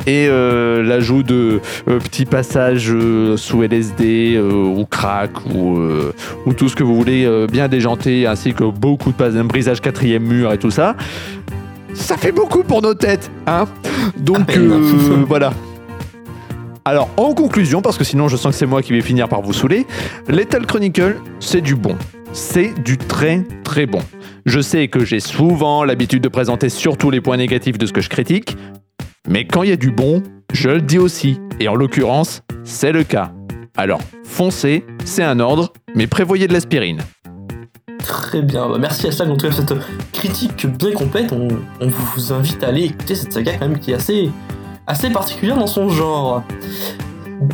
Et 0.06 0.28
euh, 0.28 0.84
l'ajout 0.84 1.24
de 1.24 1.62
euh, 1.88 2.00
petits 2.00 2.26
passages 2.26 2.92
euh, 2.92 3.38
sous 3.38 3.64
LSD 3.64 4.38
ou 4.38 4.86
crack 4.86 5.32
ou, 5.46 5.80
ou 6.46 6.54
tout 6.54 6.68
ce 6.68 6.76
que 6.76 6.84
vous 6.84 6.96
voulez 6.96 7.48
bien 7.50 7.70
déjanté, 7.70 8.28
ainsi 8.28 8.54
que 8.54 8.66
beaucoup 8.66 9.12
de 9.12 9.16
passages, 9.16 9.44
brisage 9.44 9.80
quatrième 9.80 10.24
mur 10.24 10.52
et 10.52 10.58
tout 10.58 10.72
ça, 10.72 10.98
ça 11.94 12.18
fait 12.18 12.32
beaucoup 12.32 12.64
pour 12.64 12.82
nos 12.82 12.94
têtes, 12.94 13.32
hein 13.48 13.66
Donc 14.18 14.58
euh, 14.58 15.24
voilà. 15.28 15.54
Alors 16.86 17.10
en 17.16 17.34
conclusion, 17.34 17.82
parce 17.82 17.98
que 17.98 18.04
sinon 18.04 18.28
je 18.28 18.36
sens 18.36 18.54
que 18.54 18.58
c'est 18.60 18.66
moi 18.66 18.82
qui 18.82 18.92
vais 18.92 19.02
finir 19.02 19.30
par 19.30 19.42
vous 19.42 19.54
saouler, 19.54 19.86
Lethal 20.28 20.66
Chronicle, 20.66 21.18
c'est 21.40 21.62
du 21.62 21.76
bon. 21.76 21.96
C'est 22.34 22.74
du 22.84 22.98
très 22.98 23.44
très 23.64 23.86
bon. 23.86 24.00
Je 24.46 24.60
sais 24.60 24.88
que 24.88 25.06
j'ai 25.06 25.20
souvent 25.20 25.84
l'habitude 25.84 26.22
de 26.24 26.30
présenter 26.30 26.70
surtout 26.70 27.12
les 27.12 27.22
points 27.22 27.38
négatifs 27.38 27.78
de 27.78 27.86
ce 27.86 27.94
que 27.94 28.02
je 28.02 28.10
critique, 28.10 28.58
mais 29.28 29.46
quand 29.46 29.64
il 29.64 29.70
y 29.70 29.72
a 29.72 29.76
du 29.78 29.92
bon, 29.92 30.22
je 30.52 30.70
le 30.70 30.82
dis 30.82 30.98
aussi. 30.98 31.40
Et 31.60 31.68
en 31.68 31.76
l'occurrence, 31.76 32.42
c'est 32.64 32.92
le 32.92 33.04
cas. 33.04 33.32
Alors, 33.78 34.02
foncez, 34.26 34.84
c'est 35.06 35.24
un 35.24 35.40
ordre, 35.40 35.72
mais 35.96 36.08
prévoyez 36.08 36.48
de 36.48 36.54
l'aspirine. 36.54 37.02
Très 38.00 38.42
bien, 38.42 38.68
bah, 38.68 38.78
merci 38.80 39.08
à 39.08 39.12
Slag 39.12 39.30
en 39.30 39.38
tout 39.38 39.48
cas 39.48 39.54
cette 39.54 39.74
critique 40.12 40.66
bien 40.66 40.92
complète. 40.92 41.32
On, 41.32 41.48
on 41.80 41.88
vous 41.88 42.34
invite 42.34 42.64
à 42.64 42.68
aller 42.68 42.86
écouter 42.86 43.16
cette 43.16 43.32
saga 43.32 43.54
quand 43.54 43.70
même 43.70 43.80
qui 43.80 43.92
est 43.92 43.96
assez, 43.96 44.30
assez 44.88 45.10
particulière 45.10 45.56
dans 45.58 45.68
son 45.68 45.88
genre. 45.88 46.44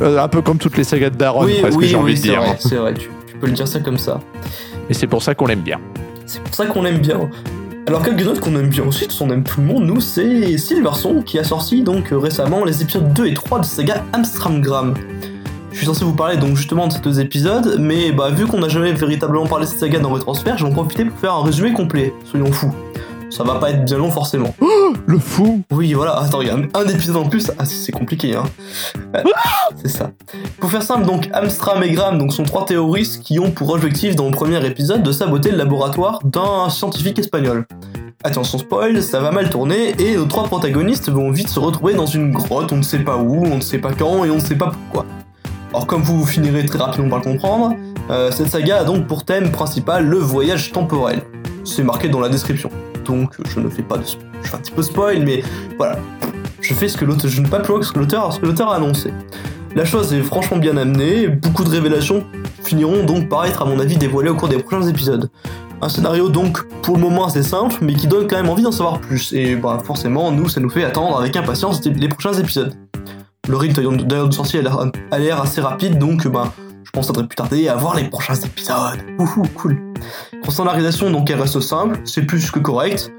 Euh, 0.02 0.18
un 0.18 0.28
peu 0.28 0.42
comme 0.42 0.58
toutes 0.58 0.78
les 0.78 0.84
sagas 0.84 1.10
de 1.10 1.18
Daron, 1.18 1.46
oui, 1.46 1.58
presque, 1.62 1.78
oui, 1.78 1.88
j'ai 1.88 1.96
envie 1.96 2.14
de 2.14 2.20
c'est 2.20 2.30
dire. 2.30 2.42
vrai, 2.42 2.56
c'est 2.60 2.76
vrai, 2.76 2.94
tu, 2.94 3.10
tu 3.28 3.36
peux 3.38 3.48
le 3.48 3.54
dire 3.54 3.68
ça 3.68 3.80
comme 3.80 3.98
ça. 3.98 4.20
Et 4.90 4.94
c'est 4.94 5.08
pour 5.08 5.22
ça 5.22 5.36
qu'on 5.36 5.46
l'aime 5.46 5.62
bien. 5.62 5.80
C'est 6.26 6.42
pour 6.42 6.54
ça 6.54 6.66
qu'on 6.66 6.82
l'aime 6.82 7.00
bien. 7.00 7.30
Alors 7.88 8.04
quelques 8.04 8.28
autres 8.28 8.42
qu'on 8.42 8.56
aime 8.56 8.70
bien 8.70 8.84
aussi, 8.84 9.08
on 9.20 9.30
aime 9.32 9.44
tout 9.44 9.62
le 9.62 9.68
monde, 9.68 9.84
nous, 9.86 10.00
c'est 10.00 10.58
Silverson 10.58 11.24
qui 11.24 11.40
a 11.40 11.44
sorti 11.44 11.82
donc 11.82 12.12
euh, 12.12 12.18
récemment 12.20 12.64
les 12.64 12.84
épisodes 12.84 13.14
2 13.14 13.26
et 13.26 13.34
3 13.34 13.60
de 13.60 13.66
sa 13.66 13.78
saga 13.78 14.04
Amstramgram. 14.14 14.94
Je 15.72 15.78
suis 15.78 15.86
censé 15.86 16.06
vous 16.06 16.14
parler 16.14 16.38
donc 16.38 16.56
justement 16.56 16.88
de 16.88 16.94
ces 16.94 17.00
deux 17.00 17.20
épisodes, 17.20 17.78
mais 17.80 18.12
bah 18.12 18.30
vu 18.30 18.46
qu'on 18.46 18.60
n'a 18.60 18.68
jamais 18.68 18.94
véritablement 18.94 19.48
parlé 19.48 19.66
de 19.66 19.70
cette 19.72 19.80
saga 19.80 20.00
dans 20.00 20.10
Retransfert, 20.10 20.58
je 20.58 20.66
vais 20.66 20.72
en 20.72 20.74
profiter 20.74 21.06
pour 21.06 21.18
faire 21.20 21.34
un 21.34 21.44
résumé 21.44 21.74
complet, 21.74 22.14
soyons 22.26 22.52
fous. 22.52 22.74
Ça 23.30 23.44
va 23.44 23.56
pas 23.56 23.70
être 23.70 23.86
bien 23.86 23.98
long 23.98 24.12
forcément. 24.12 24.54
Le 25.06 25.20
fou 25.20 25.62
Oui, 25.72 25.94
voilà, 25.94 26.20
attends, 26.20 26.42
il 26.42 26.48
y 26.48 26.52
a 26.52 26.56
un, 26.56 26.64
un 26.74 26.88
épisode 26.88 27.18
en 27.18 27.30
plus, 27.30 27.52
ah, 27.58 27.66
c'est 27.66 27.92
compliqué, 27.92 28.36
hein. 28.36 28.44
Ouais, 29.14 29.24
c'est 29.82 29.90
ça. 29.90 30.12
Pour 30.60 30.72
faire 30.72 30.84
simple, 30.84 31.06
donc, 31.06 31.30
Amstram 31.34 31.82
et 31.84 31.92
Graham 31.92 32.18
donc, 32.18 32.34
sont 32.34 32.44
trois 32.44 32.66
terroristes 32.66 33.22
qui 33.24 33.40
ont 33.40 33.52
pour 33.52 33.70
objectif, 33.70 34.16
dans 34.16 34.26
le 34.26 34.32
premier 34.32 34.66
épisode, 34.66 35.04
de 35.04 35.12
saboter 35.12 35.52
le 35.52 35.58
laboratoire 35.58 36.20
d'un 36.24 36.70
scientifique 36.70 37.20
espagnol. 37.20 37.66
Attention 38.24 38.58
spoil, 38.58 39.02
ça 39.02 39.20
va 39.20 39.32
mal 39.32 39.50
tourner, 39.50 39.96
et 40.00 40.18
nos 40.18 40.26
trois 40.26 40.44
protagonistes 40.44 41.10
vont 41.10 41.32
vite 41.32 41.50
se 41.50 41.60
retrouver 41.60 41.94
dans 41.94 42.08
une 42.08 42.32
grotte, 42.32 42.72
on 42.74 42.78
ne 42.78 42.82
sait 42.82 43.00
pas 43.00 43.18
où, 43.18 43.46
on 43.46 43.58
ne 43.58 43.62
sait 43.62 43.78
pas 43.78 43.94
quand, 43.94 44.26
et 44.26 44.32
on 44.32 44.36
ne 44.36 44.42
sait 44.42 44.56
pas 44.56 44.72
pourquoi. 44.72 45.06
Alors 45.70 45.86
comme 45.86 46.02
vous 46.02 46.26
finirez 46.26 46.66
très 46.66 46.80
rapidement 46.80 47.10
par 47.10 47.20
le 47.20 47.24
comprendre, 47.26 47.76
euh, 48.10 48.32
cette 48.32 48.50
saga 48.50 48.80
a 48.80 48.84
donc 48.84 49.06
pour 49.06 49.24
thème 49.24 49.52
principal 49.52 50.06
le 50.06 50.18
voyage 50.18 50.72
temporel. 50.72 51.22
C'est 51.64 51.84
marqué 51.84 52.10
dans 52.10 52.20
la 52.20 52.28
description. 52.28 52.72
Donc 53.10 53.34
je 53.50 53.60
ne 53.60 53.70
fais 53.70 53.82
pas 53.82 53.98
de 53.98 54.04
un 54.54 54.58
petit 54.58 54.72
peu 54.72 54.84
spoil, 54.84 55.24
mais 55.26 55.44
voilà. 55.78 55.98
Je 56.62 56.76
fais 56.76 56.88
ce 56.88 56.96
que 56.96 57.06
l'auteur, 57.06 57.30
je 57.30 57.42
ne 57.42 57.48
pas 57.48 57.60
plus 57.60 57.84
ce 57.84 57.92
que 57.92 57.98
l'auteur, 58.00 58.70
a 58.70 58.76
annoncé. 58.76 59.12
La 59.76 59.84
chose 59.84 60.14
est 60.14 60.22
franchement 60.22 60.58
bien 60.58 60.78
amenée, 60.78 61.28
beaucoup 61.28 61.64
de 61.64 61.70
révélations 61.70 62.24
finiront 62.64 63.04
donc 63.04 63.28
par 63.28 63.46
être 63.46 63.64
à 63.64 63.66
mon 63.66 63.80
avis 63.80 63.98
dévoilées 63.98 64.30
au 64.30 64.36
cours 64.36 64.48
des 64.48 64.60
prochains 64.60 64.88
épisodes. 64.88 65.30
Un 65.82 65.90
scénario 65.90 66.30
donc 66.30 66.68
pour 66.84 66.98
le 66.98 67.02
moment 67.02 67.26
assez 67.26 67.42
simple, 67.42 67.78
mais 67.82 67.94
qui 67.94 68.06
donne 68.06 68.28
quand 68.28 68.36
même 68.36 68.50
envie 68.50 68.62
d'en 68.64 68.72
savoir 68.72 69.00
plus, 69.00 69.34
et 69.34 69.56
bah 69.56 69.80
forcément 69.84 70.32
nous 70.32 70.50
ça 70.50 70.60
nous 70.60 70.70
fait 70.70 70.84
attendre 70.84 71.18
avec 71.20 71.36
impatience 71.36 71.84
les 71.84 72.10
prochains 72.10 72.34
épisodes. 72.34 72.76
Le 73.48 73.58
rythme 73.58 74.04
d'ailleurs 74.06 74.28
de 74.28 74.34
sortie 74.34 74.60
a 74.60 75.18
l'air 75.18 75.42
assez 75.42 75.62
rapide, 75.62 75.98
donc 75.98 76.28
bah 76.28 76.54
je 76.84 76.92
pense 76.92 77.08
devrait 77.08 77.28
plus 77.28 77.36
tarder 77.36 77.68
à 77.68 77.76
voir 77.76 77.96
les 77.96 78.06
prochains 78.06 78.36
épisodes. 78.36 79.00
Ouhou, 79.20 79.44
cool. 79.56 79.80
Concernant 80.44 80.72
la 80.72 80.78
réalisation, 80.78 81.12
donc 81.12 81.30
elle 81.30 81.40
reste 81.40 81.60
simple, 81.60 82.00
c'est 82.06 82.24
plus 82.24 82.50
que 82.52 82.60
correct, 82.60 83.12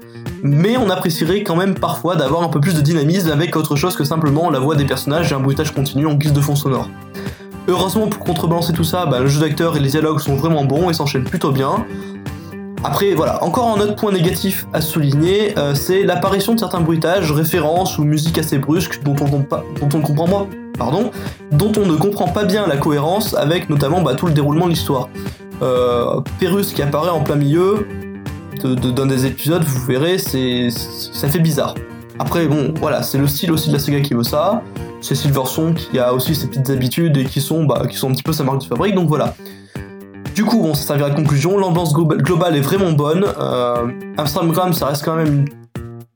mais 0.43 0.77
on 0.77 0.89
apprécierait 0.89 1.43
quand 1.43 1.55
même 1.55 1.75
parfois 1.75 2.15
d'avoir 2.15 2.43
un 2.43 2.49
peu 2.49 2.59
plus 2.59 2.73
de 2.73 2.81
dynamisme 2.81 3.31
avec 3.31 3.55
autre 3.55 3.75
chose 3.75 3.95
que 3.95 4.03
simplement 4.03 4.49
la 4.49 4.59
voix 4.59 4.75
des 4.75 4.85
personnages 4.85 5.31
et 5.31 5.35
un 5.35 5.39
bruitage 5.39 5.73
continu 5.73 6.05
en 6.05 6.15
guise 6.15 6.33
de 6.33 6.41
fond 6.41 6.55
sonore. 6.55 6.89
Heureusement 7.67 8.07
pour 8.07 8.23
contrebalancer 8.23 8.73
tout 8.73 8.83
ça, 8.83 9.05
bah, 9.05 9.19
le 9.19 9.27
jeu 9.27 9.39
d'acteur 9.39 9.77
et 9.77 9.79
les 9.79 9.89
dialogues 9.89 10.19
sont 10.19 10.35
vraiment 10.35 10.65
bons 10.65 10.89
et 10.89 10.93
s'enchaînent 10.93 11.23
plutôt 11.23 11.51
bien. 11.51 11.85
Après 12.83 13.13
voilà, 13.13 13.43
encore 13.43 13.77
un 13.77 13.79
autre 13.79 13.95
point 13.95 14.11
négatif 14.11 14.65
à 14.73 14.81
souligner, 14.81 15.57
euh, 15.59 15.75
c'est 15.75 16.01
l'apparition 16.01 16.55
de 16.55 16.59
certains 16.59 16.81
bruitages, 16.81 17.31
références 17.31 17.99
ou 17.99 18.03
musiques 18.03 18.39
assez 18.39 18.57
brusques 18.57 19.03
dont 19.03 19.15
on, 19.21 19.27
dont 19.27 19.89
on 19.93 20.01
comprend 20.01 20.27
pas, 20.27 20.47
dont 21.51 21.71
on 21.77 21.85
ne 21.85 21.95
comprend 21.95 22.27
pas 22.27 22.45
bien 22.45 22.65
la 22.65 22.77
cohérence 22.77 23.35
avec 23.35 23.69
notamment 23.69 24.01
bah, 24.01 24.15
tout 24.15 24.25
le 24.25 24.33
déroulement 24.33 24.65
de 24.65 24.71
l'histoire. 24.71 25.09
Euh, 25.61 26.21
Pérus 26.39 26.73
qui 26.73 26.81
apparaît 26.81 27.09
en 27.11 27.21
plein 27.21 27.35
milieu 27.35 27.85
d'un 28.63 29.05
des 29.05 29.25
épisodes, 29.25 29.63
vous 29.63 29.85
verrez, 29.85 30.17
ça 30.17 31.27
fait 31.27 31.39
bizarre. 31.39 31.75
Après 32.19 32.47
bon, 32.47 32.73
voilà, 32.79 33.03
c'est 33.03 33.17
le 33.17 33.27
style 33.27 33.51
aussi 33.51 33.69
de 33.69 33.73
la 33.73 33.79
saga 33.79 34.01
qui 34.01 34.13
veut 34.13 34.23
ça. 34.23 34.61
C'est 35.01 35.15
Silverson 35.15 35.73
qui 35.73 35.97
a 35.99 36.13
aussi 36.13 36.35
ses 36.35 36.47
petites 36.47 36.69
habitudes 36.69 37.17
et 37.17 37.25
qui 37.25 37.41
sont, 37.41 37.63
bah, 37.63 37.83
qui 37.89 37.97
un 38.05 38.11
petit 38.11 38.23
peu 38.23 38.33
sa 38.33 38.43
marque 38.43 38.61
de 38.61 38.65
fabrique, 38.65 38.95
donc 38.95 39.07
voilà. 39.07 39.35
Du 40.35 40.45
coup, 40.45 40.61
bon, 40.61 40.73
ça 40.73 40.83
servira 40.87 41.09
de 41.09 41.15
conclusion. 41.15 41.57
L'ambiance 41.57 41.93
glo- 41.93 42.15
globale 42.17 42.55
est 42.55 42.61
vraiment 42.61 42.91
bonne. 42.93 43.25
Euh, 43.39 43.87
ça 44.73 44.85
reste 44.87 45.03
quand 45.03 45.15
même 45.15 45.45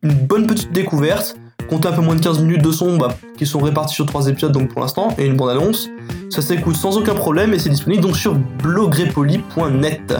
une 0.03 0.13
bonne 0.13 0.47
petite 0.47 0.71
découverte. 0.71 1.35
Comptez 1.67 1.87
un 1.87 1.91
peu 1.91 2.01
moins 2.01 2.15
de 2.15 2.21
15 2.21 2.41
minutes 2.41 2.63
de 2.63 2.71
son 2.71 2.97
bah, 2.97 3.09
qui 3.37 3.45
sont 3.45 3.59
répartis 3.59 3.95
sur 3.95 4.05
trois 4.05 4.27
épisodes 4.27 4.51
donc 4.51 4.69
pour 4.69 4.81
l'instant 4.81 5.09
et 5.17 5.25
une 5.25 5.35
bande 5.35 5.49
annonce. 5.49 5.89
Ça 6.29 6.41
s'écoute 6.41 6.75
sans 6.75 6.97
aucun 6.97 7.13
problème 7.13 7.53
et 7.53 7.59
c'est 7.59 7.69
disponible 7.69 8.03
donc 8.03 8.17
sur 8.17 8.35
blogrepoli.net. 8.63 10.15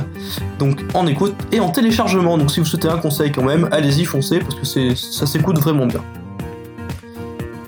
Donc 0.60 0.82
en 0.94 1.08
écoute 1.08 1.36
et 1.52 1.60
en 1.60 1.70
téléchargement. 1.70 2.38
Donc 2.38 2.52
si 2.52 2.60
vous 2.60 2.66
souhaitez 2.66 2.88
un 2.88 2.98
conseil 2.98 3.32
quand 3.32 3.44
même, 3.44 3.68
allez-y 3.72 4.06
foncez 4.06 4.40
parce 4.40 4.56
que 4.56 4.96
ça 4.96 5.26
s'écoute 5.26 5.60
vraiment 5.60 5.86
bien. 5.86 6.02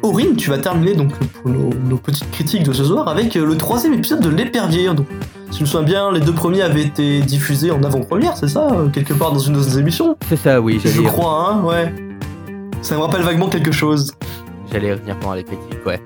Aurine, 0.03 0.35
tu 0.35 0.49
vas 0.49 0.57
terminer 0.57 0.93
donc 0.93 1.11
pour 1.17 1.51
nos, 1.51 1.69
nos 1.73 1.97
petites 1.97 2.29
critiques 2.31 2.63
de 2.63 2.71
ce 2.71 2.85
soir 2.85 3.07
avec 3.07 3.35
euh, 3.35 3.45
le 3.45 3.57
troisième 3.57 3.93
épisode 3.93 4.21
de 4.21 4.29
l'épervier. 4.29 4.87
Donc 4.93 5.07
si 5.51 5.59
je 5.59 5.63
me 5.63 5.67
souviens 5.67 5.85
bien, 5.85 6.11
les 6.11 6.19
deux 6.19 6.33
premiers 6.33 6.61
avaient 6.61 6.83
été 6.83 7.21
diffusés 7.21 7.71
en 7.71 7.81
avant-première, 7.83 8.37
c'est 8.37 8.47
ça 8.47 8.67
euh, 8.71 8.89
Quelque 8.89 9.13
part 9.13 9.31
dans 9.31 9.39
une 9.39 9.53
de 9.53 9.59
nos 9.59 9.63
émissions? 9.63 10.17
C'est 10.29 10.37
ça, 10.37 10.61
oui, 10.61 10.79
Je 10.83 11.01
crois, 11.01 11.51
hein, 11.51 11.63
ouais. 11.63 12.06
Ça 12.81 12.95
me 12.95 13.01
rappelle 13.01 13.21
vaguement 13.21 13.49
quelque 13.49 13.71
chose. 13.71 14.13
j'allais 14.71 14.93
revenir 14.93 15.17
pendant 15.19 15.33
les 15.35 15.43
critiques, 15.43 15.85
ouais. 15.85 15.99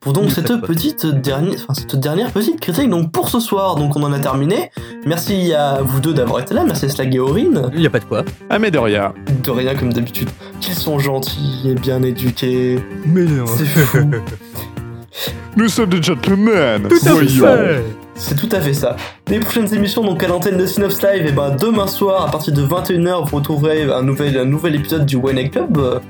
pour 0.00 0.12
donc 0.12 0.24
Oui, 0.24 0.30
cette 0.30 0.60
petite 0.66 1.06
dernière, 1.06 1.54
enfin 1.54 1.74
cette 1.74 1.96
dernière 1.96 2.30
petite 2.30 2.60
critique. 2.60 2.90
Donc 2.90 3.12
pour 3.12 3.28
ce 3.28 3.40
soir, 3.40 3.76
donc 3.76 3.96
on 3.96 4.02
en 4.02 4.12
a 4.12 4.18
terminé. 4.18 4.70
Merci 5.06 5.52
à 5.52 5.80
vous 5.82 6.00
deux 6.00 6.14
d'avoir 6.14 6.40
été 6.40 6.54
là. 6.54 6.64
Merci 6.64 6.86
à 6.86 6.88
Slag 6.88 7.14
et 7.14 7.18
Aurine. 7.18 7.70
Il 7.74 7.80
n'y 7.80 7.86
a 7.86 7.90
pas 7.90 8.00
de 8.00 8.04
quoi. 8.04 8.24
Ah, 8.50 8.58
mais 8.58 8.70
de 8.70 8.78
rien. 8.78 9.14
De 9.42 9.50
rien 9.50 9.74
comme 9.74 9.92
d'habitude. 9.92 10.28
Qu'ils 10.60 10.74
sont 10.74 10.98
gentils 10.98 11.62
et 11.66 11.74
bien 11.74 12.02
éduqués. 12.02 12.78
Mais 13.06 13.24
non. 13.24 13.46
C'est 13.46 13.64
fou. 13.64 13.98
Nous 15.56 15.68
sommes 15.68 15.90
des 15.90 16.02
gentlemen. 16.02 16.88
Tout 16.88 17.08
à 17.08 17.14
fait. 17.14 17.84
C'est 18.16 18.36
tout 18.36 18.48
à 18.52 18.60
fait 18.60 18.74
ça. 18.74 18.96
Les 19.28 19.40
prochaines 19.40 19.72
émissions 19.74 20.02
donc 20.02 20.22
à 20.22 20.28
l'antenne 20.28 20.56
de 20.56 20.66
Synops 20.66 21.02
Live, 21.02 21.26
et 21.26 21.32
ben 21.32 21.54
demain 21.54 21.86
soir 21.86 22.26
à 22.26 22.30
partir 22.30 22.54
de 22.54 22.62
21h 22.62 23.28
vous 23.28 23.36
retrouverez 23.36 23.82
un 23.84 24.02
nouvel, 24.02 24.38
un 24.38 24.44
nouvel 24.44 24.76
épisode 24.76 25.04
du 25.04 25.16
Wayne 25.16 25.50
Club. 25.50 26.00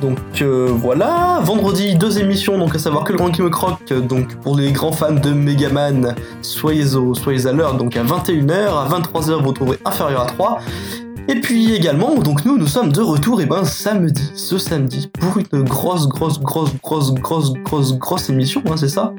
Donc 0.00 0.18
euh, 0.42 0.68
voilà, 0.70 1.40
vendredi 1.42 1.94
deux 1.94 2.18
émissions 2.18 2.58
donc 2.58 2.74
à 2.74 2.78
savoir 2.78 3.04
que 3.04 3.12
le 3.12 3.18
Grand 3.18 3.30
qui 3.30 3.42
me 3.42 3.50
croque. 3.50 3.92
Donc 3.92 4.34
pour 4.36 4.56
les 4.56 4.72
grands 4.72 4.92
fans 4.92 5.12
de 5.12 5.30
Megaman, 5.30 6.14
soyez 6.42 6.94
au 6.94 7.14
soyez 7.14 7.46
à 7.46 7.52
l'heure. 7.52 7.74
Donc 7.74 7.96
à 7.96 8.04
21h, 8.04 8.52
à 8.52 8.88
23h 8.88 9.42
vous 9.42 9.48
retrouverez 9.48 9.78
inférieur 9.84 10.22
à 10.22 10.26
3. 10.26 10.60
Et 11.26 11.36
puis 11.36 11.72
également, 11.72 12.16
donc 12.16 12.44
nous, 12.44 12.58
nous 12.58 12.66
sommes 12.66 12.92
de 12.92 13.00
retour, 13.00 13.40
et 13.40 13.46
ben 13.46 13.64
samedi, 13.64 14.30
ce 14.34 14.58
samedi, 14.58 15.08
pour 15.08 15.38
une 15.38 15.64
grosse, 15.64 16.06
grosse, 16.06 16.38
grosse, 16.38 16.74
grosse, 16.82 17.14
grosse, 17.14 17.54
grosse, 17.64 17.98
grosse 17.98 18.28
émission, 18.28 18.62
hein, 18.68 18.76
c'est 18.76 18.90
ça? 18.90 19.14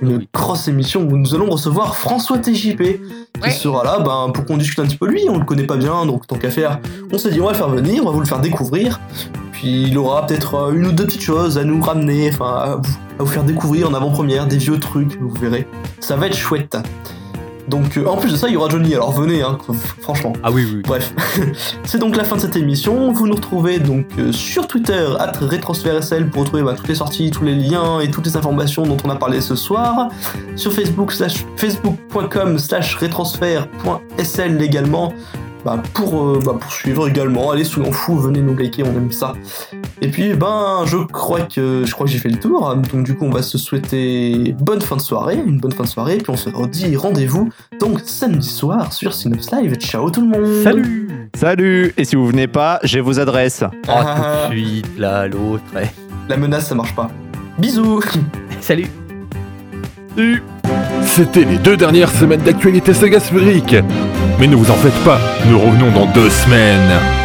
Une 0.00 0.24
grosse 0.32 0.68
émission 0.68 1.02
où 1.02 1.16
nous 1.16 1.34
allons 1.34 1.50
recevoir 1.50 1.96
François 1.96 2.38
TJP, 2.38 3.00
qui 3.42 3.50
sera 3.50 3.82
là 3.82 3.98
ben, 3.98 4.30
pour 4.32 4.44
qu'on 4.44 4.56
discute 4.56 4.78
un 4.78 4.84
petit 4.84 4.96
peu. 4.96 5.08
Lui, 5.08 5.22
on 5.28 5.38
le 5.38 5.44
connaît 5.44 5.66
pas 5.66 5.76
bien, 5.76 6.06
donc 6.06 6.28
tant 6.28 6.36
qu'à 6.36 6.50
faire, 6.50 6.78
on 7.12 7.18
s'est 7.18 7.30
dit 7.32 7.40
on 7.40 7.46
va 7.46 7.52
le 7.52 7.58
faire 7.58 7.70
venir, 7.70 8.02
on 8.02 8.06
va 8.06 8.12
vous 8.12 8.20
le 8.20 8.26
faire 8.26 8.40
découvrir, 8.40 9.00
puis 9.62 9.82
il 9.82 9.96
aura 9.96 10.26
peut-être 10.26 10.56
euh, 10.56 10.72
une 10.72 10.88
ou 10.88 10.92
deux 10.92 11.04
petites 11.04 11.22
choses 11.22 11.56
à 11.56 11.62
nous 11.62 11.80
ramener, 11.80 12.28
enfin 12.32 12.46
à 12.46 12.80
vous, 13.20 13.26
faire 13.26 13.44
découvrir 13.44 13.88
en 13.88 13.94
avant-première, 13.94 14.48
des 14.48 14.58
vieux 14.58 14.80
trucs, 14.80 15.16
vous 15.20 15.28
verrez. 15.28 15.68
Ça 16.00 16.16
va 16.16 16.26
être 16.26 16.36
chouette. 16.36 16.76
Donc 17.68 17.96
euh, 17.96 18.04
en 18.06 18.16
plus 18.16 18.32
de 18.32 18.36
ça, 18.36 18.48
il 18.48 18.54
y 18.54 18.56
aura 18.56 18.68
Johnny, 18.68 18.92
alors 18.92 19.12
venez, 19.12 19.40
hein, 19.40 19.56
franchement. 20.00 20.32
Ah 20.42 20.50
oui, 20.50 20.66
oui. 20.68 20.82
Bref, 20.84 21.14
c'est 21.84 21.98
donc 21.98 22.16
la 22.16 22.24
fin 22.24 22.34
de 22.34 22.40
cette 22.40 22.56
émission. 22.56 23.12
Vous 23.12 23.28
nous 23.28 23.36
retrouvez 23.36 23.78
donc 23.78 24.06
euh, 24.18 24.32
sur 24.32 24.66
Twitter, 24.66 25.06
RetransferSL, 25.40 26.28
pour 26.28 26.40
retrouver 26.40 26.64
bah, 26.64 26.74
toutes 26.76 26.88
les 26.88 26.96
sorties, 26.96 27.30
tous 27.30 27.44
les 27.44 27.54
liens 27.54 28.00
et 28.00 28.10
toutes 28.10 28.26
les 28.26 28.36
informations 28.36 28.82
dont 28.82 28.96
on 29.04 29.10
a 29.10 29.16
parlé 29.16 29.40
ce 29.40 29.54
soir. 29.54 30.08
Sur 30.56 30.72
Facebook, 30.72 31.12
slash, 31.12 31.46
facebook.com 31.56 32.58
slash 32.58 32.96
retransfer.sl 32.96 34.60
également. 34.60 35.14
Bah, 35.64 35.80
pour, 35.94 36.20
euh, 36.20 36.40
bah, 36.44 36.56
pour 36.60 36.72
suivre 36.72 37.08
également, 37.08 37.52
allez 37.52 37.62
sous 37.64 37.84
fou, 37.92 38.16
venez 38.18 38.40
nous 38.40 38.56
liker, 38.56 38.82
on 38.82 38.96
aime 38.96 39.12
ça. 39.12 39.34
Et 40.00 40.08
puis 40.08 40.34
ben 40.34 40.82
je 40.84 40.96
crois 40.96 41.42
que 41.42 41.84
je 41.86 41.92
crois 41.92 42.06
que 42.06 42.12
j'ai 42.12 42.18
fait 42.18 42.28
le 42.28 42.38
tour, 42.40 42.74
donc 42.92 43.04
du 43.04 43.14
coup 43.14 43.24
on 43.24 43.30
va 43.30 43.42
se 43.42 43.56
souhaiter 43.56 44.52
bonne 44.58 44.80
fin 44.80 44.96
de 44.96 45.00
soirée, 45.00 45.36
une 45.36 45.58
bonne 45.60 45.70
fin 45.70 45.84
de 45.84 45.88
soirée, 45.88 46.16
puis 46.18 46.30
on 46.30 46.36
se 46.36 46.50
redit 46.50 46.96
rendez-vous 46.96 47.50
donc 47.78 48.00
samedi 48.04 48.48
soir 48.48 48.92
sur 48.92 49.14
Synops 49.14 49.52
Live. 49.52 49.76
Ciao 49.76 50.10
tout 50.10 50.20
le 50.22 50.26
monde 50.26 50.62
Salut 50.64 51.08
Salut 51.34 51.94
Et 51.96 52.04
si 52.04 52.16
vous 52.16 52.26
venez 52.26 52.48
pas, 52.48 52.80
j'ai 52.82 53.00
vos 53.00 53.20
adresses. 53.20 53.62
Oh, 53.62 53.90
Ah, 53.92 54.46
tout 54.48 54.54
de 54.54 54.58
suite, 54.58 54.98
là, 54.98 55.28
l'autre. 55.28 55.62
ouais. 55.76 55.92
La 56.28 56.36
menace 56.36 56.66
ça 56.68 56.74
marche 56.74 56.94
pas. 56.96 57.08
Bisous 57.58 58.00
Salut 58.60 58.86
C'était 61.04 61.44
les 61.44 61.58
deux 61.58 61.76
dernières 61.76 62.10
semaines 62.10 62.42
d'actualité 62.42 62.92
saga 62.92 63.20
sphérique. 63.20 63.76
Mais 64.42 64.48
ne 64.48 64.56
vous 64.56 64.72
en 64.72 64.74
faites 64.74 65.04
pas, 65.04 65.20
nous 65.46 65.56
revenons 65.56 65.92
dans 65.92 66.06
deux 66.06 66.28
semaines. 66.28 67.21